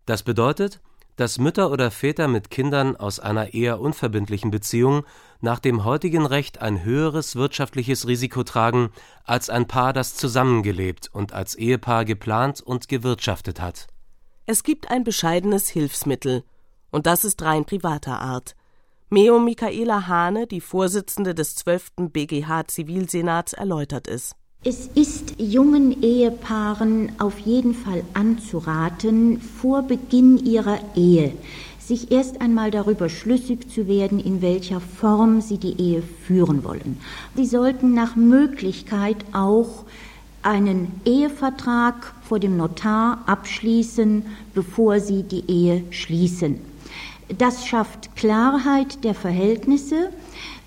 Das 0.07 0.23
bedeutet, 0.23 0.81
dass 1.17 1.39
Mütter 1.39 1.71
oder 1.71 1.91
Väter 1.91 2.29
mit 2.29 2.51
Kindern 2.51 2.97
aus 2.97 3.21
einer 3.21 3.55
eher 3.55 3.81
unverbindlichen 3.81 4.51
Beziehung 4.51 5.05
nach 5.41 5.59
dem 5.59 5.85
heutigen 5.85 6.27
Recht 6.27 6.61
ein 6.61 6.83
höheres 6.85 7.37
wirtschaftliches 7.37 8.07
Risiko 8.07 8.43
tragen 8.43 8.91
als 9.25 9.51
ein 9.51 9.67
Paar, 9.67 9.93
das 9.93 10.17
zusammengelebt 10.17 11.11
und 11.13 11.33
als 11.33 11.55
Ehepaar 11.55 12.05
geplant 12.05 12.61
und 12.61 12.89
gewirtschaftet 12.89 13.61
hat. 13.61 13.87
Es 14.47 14.63
gibt 14.63 14.91
ein 14.91 15.05
bescheidenes 15.05 15.69
Hilfsmittel, 15.69 16.45
und 16.91 17.07
das 17.07 17.25
ist 17.25 17.43
rein 17.43 17.65
privater 17.65 18.21
Art. 18.21 18.55
Meo 19.11 19.39
Michaela 19.39 20.07
Hane, 20.07 20.47
die 20.47 20.61
Vorsitzende 20.61 21.35
des 21.35 21.57
12. 21.57 21.93
BGH 22.11 22.67
Zivilsenats, 22.67 23.53
erläutert 23.53 24.09
es. 24.09 24.35
Es 24.67 24.89
ist 24.95 25.35
jungen 25.37 26.03
Ehepaaren 26.03 27.13
auf 27.19 27.39
jeden 27.41 27.75
Fall 27.75 28.03
anzuraten, 28.15 29.39
vor 29.39 29.83
Beginn 29.83 30.39
ihrer 30.39 30.79
Ehe 30.97 31.33
sich 31.79 32.11
erst 32.11 32.41
einmal 32.41 32.71
darüber 32.71 33.11
schlüssig 33.11 33.71
zu 33.71 33.87
werden, 33.89 34.19
in 34.19 34.41
welcher 34.41 34.81
Form 34.81 35.43
sie 35.43 35.59
die 35.59 35.79
Ehe 35.79 36.03
führen 36.03 36.65
wollen. 36.65 36.99
Sie 37.37 37.45
sollten 37.45 37.93
nach 37.93 38.17
Möglichkeit 38.17 39.19
auch 39.35 39.85
einen 40.43 40.99
Ehevertrag 41.05 42.15
vor 42.27 42.39
dem 42.39 42.57
Notar 42.57 43.19
abschließen, 43.27 44.25
bevor 44.55 44.99
sie 44.99 45.25
die 45.25 45.45
Ehe 45.47 45.85
schließen. 45.91 46.59
Das 47.37 47.67
schafft 47.67 48.17
Klarheit 48.17 49.05
der 49.05 49.15
Verhältnisse. 49.15 50.09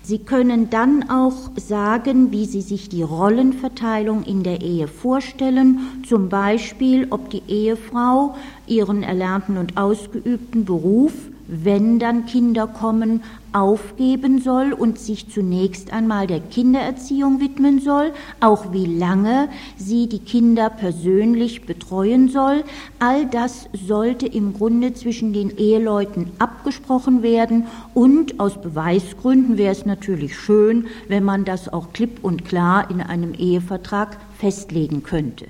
Sie 0.08 0.20
können 0.20 0.70
dann 0.70 1.10
auch 1.10 1.50
sagen, 1.56 2.32
wie 2.32 2.46
Sie 2.46 2.62
sich 2.62 2.88
die 2.88 3.02
Rollenverteilung 3.02 4.22
in 4.22 4.42
der 4.42 4.62
Ehe 4.62 4.88
vorstellen, 4.88 5.80
zum 6.08 6.30
Beispiel, 6.30 7.08
ob 7.10 7.28
die 7.28 7.42
Ehefrau 7.46 8.34
ihren 8.66 9.02
erlernten 9.02 9.58
und 9.58 9.76
ausgeübten 9.76 10.64
Beruf 10.64 11.12
wenn 11.48 11.98
dann 11.98 12.26
Kinder 12.26 12.66
kommen, 12.66 13.22
aufgeben 13.52 14.40
soll 14.40 14.74
und 14.74 14.98
sich 14.98 15.30
zunächst 15.30 15.92
einmal 15.92 16.26
der 16.26 16.40
Kindererziehung 16.40 17.40
widmen 17.40 17.80
soll, 17.80 18.12
auch 18.40 18.72
wie 18.72 18.84
lange 18.84 19.48
sie 19.76 20.08
die 20.08 20.18
Kinder 20.18 20.68
persönlich 20.68 21.64
betreuen 21.64 22.28
soll. 22.28 22.62
All 22.98 23.26
das 23.26 23.68
sollte 23.72 24.26
im 24.26 24.52
Grunde 24.52 24.92
zwischen 24.92 25.32
den 25.32 25.56
Eheleuten 25.56 26.30
abgesprochen 26.38 27.22
werden 27.22 27.66
und 27.94 28.38
aus 28.38 28.60
Beweisgründen 28.60 29.56
wäre 29.56 29.72
es 29.72 29.86
natürlich 29.86 30.38
schön, 30.38 30.86
wenn 31.08 31.24
man 31.24 31.46
das 31.46 31.72
auch 31.72 31.94
klipp 31.94 32.22
und 32.22 32.44
klar 32.44 32.90
in 32.90 33.00
einem 33.00 33.32
Ehevertrag 33.32 34.18
festlegen 34.38 35.02
könnte. 35.02 35.46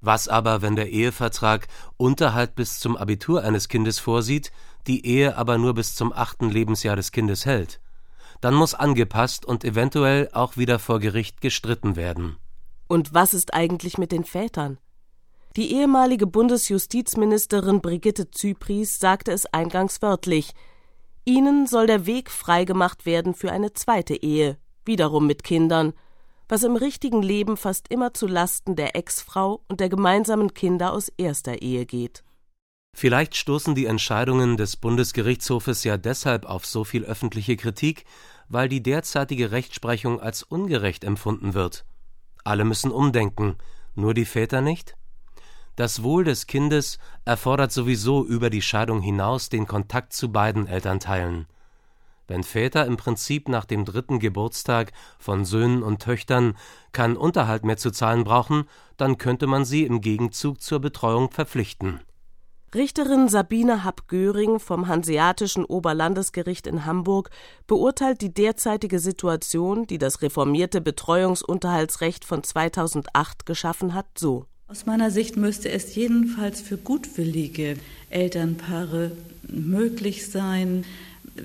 Was 0.00 0.28
aber, 0.28 0.60
wenn 0.60 0.76
der 0.76 0.90
Ehevertrag 0.90 1.66
Unterhalt 1.96 2.54
bis 2.54 2.78
zum 2.78 2.94
Abitur 2.94 3.42
eines 3.42 3.68
Kindes 3.68 3.98
vorsieht, 3.98 4.52
die 4.86 5.06
Ehe 5.06 5.36
aber 5.36 5.58
nur 5.58 5.74
bis 5.74 5.94
zum 5.94 6.12
achten 6.12 6.50
Lebensjahr 6.50 6.96
des 6.96 7.12
Kindes 7.12 7.46
hält? 7.46 7.80
Dann 8.40 8.54
muss 8.54 8.74
angepasst 8.74 9.44
und 9.44 9.64
eventuell 9.64 10.28
auch 10.32 10.56
wieder 10.56 10.78
vor 10.78 11.00
Gericht 11.00 11.40
gestritten 11.40 11.96
werden. 11.96 12.36
Und 12.88 13.14
was 13.14 13.34
ist 13.34 13.54
eigentlich 13.54 13.98
mit 13.98 14.12
den 14.12 14.24
Vätern? 14.24 14.78
Die 15.56 15.72
ehemalige 15.72 16.26
Bundesjustizministerin 16.26 17.80
Brigitte 17.80 18.30
Zypries 18.30 18.98
sagte 18.98 19.30
es 19.30 19.46
eingangs 19.46 20.02
wörtlich 20.02 20.52
Ihnen 21.24 21.66
soll 21.66 21.86
der 21.86 22.06
Weg 22.06 22.30
freigemacht 22.30 23.06
werden 23.06 23.34
für 23.34 23.50
eine 23.52 23.72
zweite 23.72 24.14
Ehe, 24.14 24.58
wiederum 24.84 25.26
mit 25.26 25.42
Kindern, 25.42 25.94
was 26.48 26.64
im 26.64 26.76
richtigen 26.76 27.22
Leben 27.22 27.56
fast 27.56 27.88
immer 27.88 28.12
zu 28.12 28.26
Lasten 28.26 28.76
der 28.76 28.96
Ex-Frau 28.96 29.62
und 29.68 29.80
der 29.80 29.88
gemeinsamen 29.88 30.52
Kinder 30.52 30.92
aus 30.92 31.08
erster 31.16 31.62
Ehe 31.62 31.86
geht. 31.86 32.23
Vielleicht 32.96 33.36
stoßen 33.36 33.74
die 33.74 33.86
Entscheidungen 33.86 34.56
des 34.56 34.76
Bundesgerichtshofes 34.76 35.82
ja 35.82 35.96
deshalb 35.96 36.46
auf 36.46 36.64
so 36.64 36.84
viel 36.84 37.04
öffentliche 37.04 37.56
Kritik, 37.56 38.04
weil 38.48 38.68
die 38.68 38.84
derzeitige 38.84 39.50
Rechtsprechung 39.50 40.20
als 40.20 40.44
ungerecht 40.44 41.02
empfunden 41.02 41.54
wird. 41.54 41.84
Alle 42.44 42.64
müssen 42.64 42.92
umdenken, 42.92 43.56
nur 43.96 44.14
die 44.14 44.24
Väter 44.24 44.60
nicht? 44.60 44.96
Das 45.74 46.04
Wohl 46.04 46.22
des 46.22 46.46
Kindes 46.46 47.00
erfordert 47.24 47.72
sowieso 47.72 48.24
über 48.24 48.48
die 48.48 48.62
Scheidung 48.62 49.00
hinaus 49.00 49.48
den 49.48 49.66
Kontakt 49.66 50.12
zu 50.12 50.30
beiden 50.30 50.68
Elternteilen. 50.68 51.46
Wenn 52.28 52.44
Väter 52.44 52.86
im 52.86 52.96
Prinzip 52.96 53.48
nach 53.48 53.64
dem 53.64 53.84
dritten 53.84 54.20
Geburtstag 54.20 54.92
von 55.18 55.44
Söhnen 55.44 55.82
und 55.82 56.00
Töchtern 56.00 56.56
keinen 56.92 57.16
Unterhalt 57.16 57.64
mehr 57.64 57.76
zu 57.76 57.90
zahlen 57.90 58.22
brauchen, 58.22 58.68
dann 58.96 59.18
könnte 59.18 59.48
man 59.48 59.64
sie 59.64 59.82
im 59.84 60.00
Gegenzug 60.00 60.62
zur 60.62 60.78
Betreuung 60.78 61.32
verpflichten. 61.32 62.00
Richterin 62.74 63.28
Sabine 63.28 63.84
Happ-Göring 63.84 64.58
vom 64.58 64.88
Hanseatischen 64.88 65.64
Oberlandesgericht 65.64 66.66
in 66.66 66.84
Hamburg 66.84 67.30
beurteilt 67.68 68.20
die 68.20 68.34
derzeitige 68.34 68.98
Situation, 68.98 69.86
die 69.86 69.98
das 69.98 70.22
reformierte 70.22 70.80
Betreuungsunterhaltsrecht 70.80 72.24
von 72.24 72.42
2008 72.42 73.46
geschaffen 73.46 73.94
hat, 73.94 74.06
so. 74.18 74.46
Aus 74.66 74.86
meiner 74.86 75.12
Sicht 75.12 75.36
müsste 75.36 75.70
es 75.70 75.94
jedenfalls 75.94 76.60
für 76.60 76.76
gutwillige 76.76 77.76
Elternpaare 78.10 79.12
möglich 79.46 80.28
sein, 80.28 80.84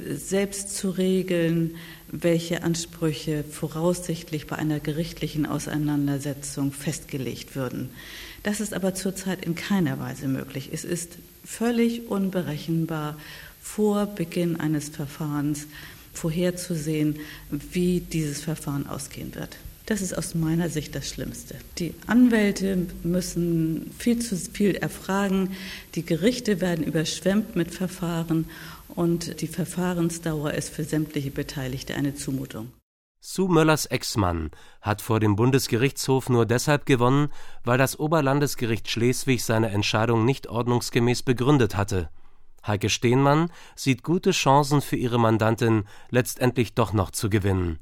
selbst 0.10 0.76
zu 0.76 0.90
regeln, 0.90 1.76
welche 2.08 2.64
Ansprüche 2.64 3.44
voraussichtlich 3.44 4.48
bei 4.48 4.56
einer 4.56 4.80
gerichtlichen 4.80 5.46
Auseinandersetzung 5.46 6.72
festgelegt 6.72 7.56
würden. 7.56 7.90
Das 8.50 8.62
ist 8.62 8.74
aber 8.74 8.96
zurzeit 8.96 9.46
in 9.46 9.54
keiner 9.54 10.00
Weise 10.00 10.28
möglich. 10.28 10.72
Es 10.74 10.84
ist 10.84 11.20
völlig 11.46 12.08
unberechenbar, 12.08 13.16
vor 13.62 14.08
Beginn 14.08 14.60
eines 14.60 14.90
Verfahrens 14.90 15.68
vorherzusehen, 16.16 17.20
wie 17.52 18.00
dieses 18.00 18.42
Verfahren 18.42 18.88
ausgehen 18.88 19.36
wird. 19.36 19.58
Das 19.86 20.02
ist 20.02 20.18
aus 20.18 20.34
meiner 20.34 20.68
Sicht 20.68 20.96
das 20.96 21.08
Schlimmste. 21.08 21.58
Die 21.78 21.94
Anwälte 22.08 22.88
müssen 23.04 23.92
viel 24.00 24.18
zu 24.18 24.36
viel 24.36 24.74
erfragen, 24.74 25.52
die 25.94 26.04
Gerichte 26.04 26.60
werden 26.60 26.84
überschwemmt 26.84 27.56
mit 27.56 27.72
Verfahren 27.72 28.46
und 28.88 29.42
die 29.42 29.48
Verfahrensdauer 29.48 30.56
ist 30.56 30.70
für 30.70 30.86
sämtliche 30.86 31.30
Beteiligte 31.30 31.94
eine 31.94 32.16
Zumutung. 32.16 32.72
Sue 33.22 33.50
Möllers 33.50 33.86
Ex-Mann 33.86 34.50
hat 34.82 35.02
vor 35.02 35.20
dem 35.20 35.36
Bundesgerichtshof 35.36 36.30
nur 36.30 36.46
deshalb 36.46 36.86
gewonnen, 36.86 37.34
weil 37.66 37.78
das 37.78 38.00
Oberlandesgericht 38.00 38.90
Schleswig 38.90 39.44
seine 39.44 39.72
Entscheidung 39.72 40.24
nicht 40.24 40.48
ordnungsgemäß 40.48 41.24
begründet 41.24 41.76
hatte. 41.76 42.10
Heike 42.66 42.90
Stehnmann 42.90 43.52
sieht 43.76 44.04
gute 44.04 44.32
Chancen 44.32 44.82
für 44.82 44.96
ihre 44.96 45.20
Mandantin, 45.20 45.84
letztendlich 46.10 46.76
doch 46.76 46.94
noch 46.94 47.12
zu 47.12 47.30
gewinnen. 47.30 47.80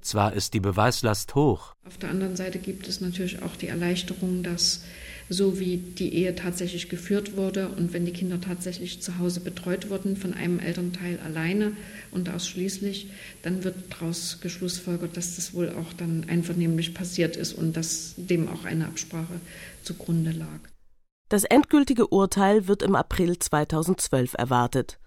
Zwar 0.00 0.32
ist 0.32 0.54
die 0.54 0.60
Beweislast 0.60 1.34
hoch. 1.34 1.74
Auf 1.86 1.98
der 1.98 2.10
anderen 2.10 2.36
Seite 2.36 2.58
gibt 2.58 2.88
es 2.88 3.00
natürlich 3.00 3.42
auch 3.42 3.56
die 3.56 3.68
Erleichterung, 3.68 4.42
dass 4.42 4.82
so 5.28 5.60
wie 5.60 5.76
die 5.76 6.12
Ehe 6.12 6.34
tatsächlich 6.34 6.88
geführt 6.88 7.36
wurde 7.36 7.68
und 7.68 7.92
wenn 7.92 8.04
die 8.04 8.12
Kinder 8.12 8.40
tatsächlich 8.40 9.00
zu 9.00 9.18
Hause 9.18 9.40
betreut 9.40 9.88
wurden 9.88 10.16
von 10.16 10.34
einem 10.34 10.58
Elternteil 10.58 11.20
alleine 11.24 11.72
und 12.10 12.28
ausschließlich, 12.28 13.10
dann 13.42 13.62
wird 13.62 13.76
daraus 13.90 14.38
geschlussfolgert, 14.40 15.16
dass 15.16 15.36
das 15.36 15.54
wohl 15.54 15.70
auch 15.70 15.92
dann 15.92 16.26
einvernehmlich 16.28 16.94
passiert 16.94 17.36
ist 17.36 17.52
und 17.52 17.76
dass 17.76 18.14
dem 18.16 18.48
auch 18.48 18.64
eine 18.64 18.86
Absprache 18.86 19.40
zugrunde 19.84 20.32
lag. 20.32 20.58
Das 21.28 21.44
endgültige 21.44 22.08
Urteil 22.08 22.66
wird 22.66 22.82
im 22.82 22.96
April 22.96 23.38
2012 23.38 24.34
erwartet. 24.34 24.98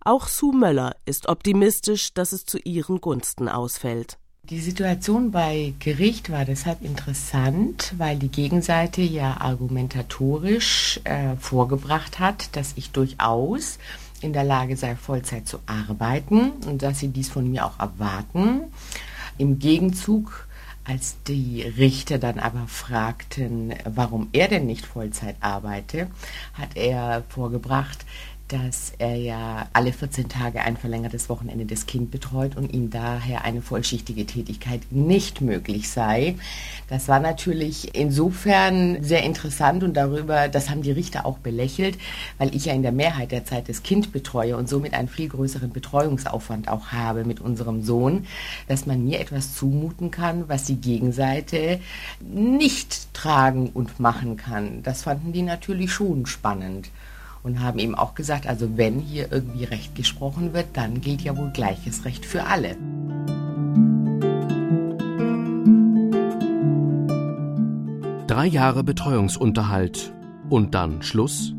Auch 0.00 0.28
Sue 0.28 0.54
Möller 0.54 0.94
ist 1.04 1.28
optimistisch, 1.28 2.14
dass 2.14 2.30
es 2.32 2.46
zu 2.46 2.58
ihren 2.58 3.00
Gunsten 3.00 3.48
ausfällt. 3.48 4.18
Die 4.50 4.60
Situation 4.60 5.30
bei 5.30 5.72
Gericht 5.78 6.30
war 6.30 6.44
deshalb 6.44 6.82
interessant, 6.82 7.94
weil 7.96 8.18
die 8.18 8.28
Gegenseite 8.28 9.00
ja 9.00 9.38
argumentatorisch 9.40 11.00
äh, 11.04 11.34
vorgebracht 11.36 12.18
hat, 12.18 12.54
dass 12.54 12.74
ich 12.76 12.90
durchaus 12.90 13.78
in 14.20 14.34
der 14.34 14.44
Lage 14.44 14.76
sei, 14.76 14.96
Vollzeit 14.96 15.48
zu 15.48 15.60
arbeiten 15.64 16.50
und 16.66 16.82
dass 16.82 16.98
sie 16.98 17.08
dies 17.08 17.30
von 17.30 17.50
mir 17.50 17.64
auch 17.64 17.78
erwarten. 17.78 18.64
Im 19.38 19.58
Gegenzug, 19.58 20.46
als 20.84 21.16
die 21.26 21.62
Richter 21.62 22.18
dann 22.18 22.38
aber 22.38 22.66
fragten, 22.66 23.72
warum 23.86 24.28
er 24.32 24.48
denn 24.48 24.66
nicht 24.66 24.84
Vollzeit 24.84 25.36
arbeite, 25.40 26.08
hat 26.52 26.76
er 26.76 27.22
vorgebracht, 27.30 28.04
dass 28.48 28.92
er 28.98 29.16
ja 29.16 29.68
alle 29.72 29.92
14 29.92 30.28
Tage 30.28 30.60
ein 30.60 30.76
verlängertes 30.76 31.30
Wochenende 31.30 31.64
des 31.64 31.86
Kind 31.86 32.10
betreut 32.10 32.56
und 32.56 32.74
ihm 32.74 32.90
daher 32.90 33.44
eine 33.44 33.62
vollschichtige 33.62 34.26
Tätigkeit 34.26 34.82
nicht 34.90 35.40
möglich 35.40 35.90
sei. 35.90 36.36
Das 36.90 37.08
war 37.08 37.20
natürlich 37.20 37.94
insofern 37.94 39.02
sehr 39.02 39.22
interessant 39.22 39.82
und 39.82 39.94
darüber, 39.94 40.48
das 40.48 40.68
haben 40.68 40.82
die 40.82 40.92
Richter 40.92 41.24
auch 41.24 41.38
belächelt, 41.38 41.96
weil 42.36 42.54
ich 42.54 42.66
ja 42.66 42.74
in 42.74 42.82
der 42.82 42.92
Mehrheit 42.92 43.32
der 43.32 43.46
Zeit 43.46 43.70
das 43.70 43.82
Kind 43.82 44.12
betreue 44.12 44.58
und 44.58 44.68
somit 44.68 44.92
einen 44.92 45.08
viel 45.08 45.28
größeren 45.28 45.72
Betreuungsaufwand 45.72 46.68
auch 46.68 46.88
habe 46.88 47.24
mit 47.24 47.40
unserem 47.40 47.82
Sohn, 47.82 48.26
dass 48.68 48.84
man 48.84 49.04
mir 49.04 49.20
etwas 49.20 49.54
zumuten 49.54 50.10
kann, 50.10 50.48
was 50.48 50.64
die 50.64 50.80
Gegenseite 50.80 51.80
nicht 52.20 53.14
tragen 53.14 53.70
und 53.70 54.00
machen 54.00 54.36
kann. 54.36 54.82
Das 54.82 55.04
fanden 55.04 55.32
die 55.32 55.42
natürlich 55.42 55.92
schon 55.92 56.26
spannend 56.26 56.90
und 57.44 57.60
haben 57.60 57.78
eben 57.78 57.94
auch 57.94 58.14
gesagt, 58.14 58.48
also 58.48 58.76
wenn 58.76 58.98
hier 58.98 59.30
irgendwie 59.30 59.64
Recht 59.64 59.94
gesprochen 59.94 60.52
wird, 60.54 60.66
dann 60.72 61.00
gilt 61.00 61.22
ja 61.22 61.36
wohl 61.36 61.50
gleiches 61.50 62.04
Recht 62.04 62.26
für 62.26 62.44
alle. 62.44 62.76
Drei 68.26 68.46
Jahre 68.46 68.82
Betreuungsunterhalt 68.82 70.12
und 70.48 70.74
dann 70.74 71.02
Schluss? 71.02 71.54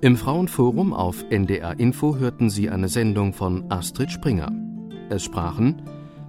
Im 0.00 0.16
Frauenforum 0.16 0.94
auf 0.94 1.24
NDR 1.28 1.78
Info 1.78 2.16
hörten 2.16 2.50
Sie 2.50 2.70
eine 2.70 2.88
Sendung 2.88 3.34
von 3.34 3.70
Astrid 3.70 4.10
Springer. 4.10 4.50
Es 5.10 5.24
sprachen 5.24 5.82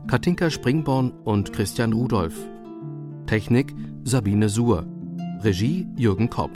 Katinka 0.07 0.49
Springborn 0.49 1.11
und 1.23 1.53
Christian 1.53 1.93
Rudolph. 1.93 2.35
Technik 3.25 3.73
Sabine 4.03 4.49
Suhr. 4.49 4.85
Regie 5.43 5.87
Jürgen 5.95 6.29
Kopp. 6.29 6.51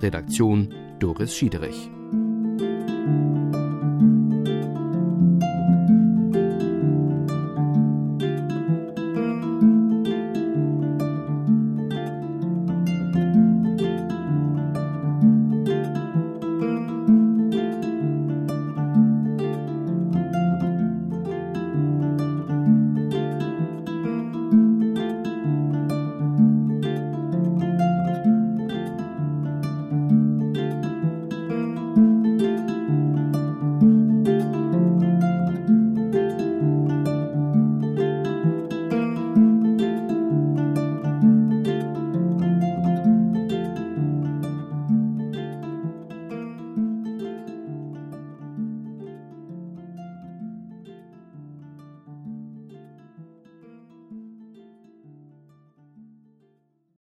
Redaktion 0.00 0.74
Doris 1.02 1.34
Schiederich. 1.34 2.01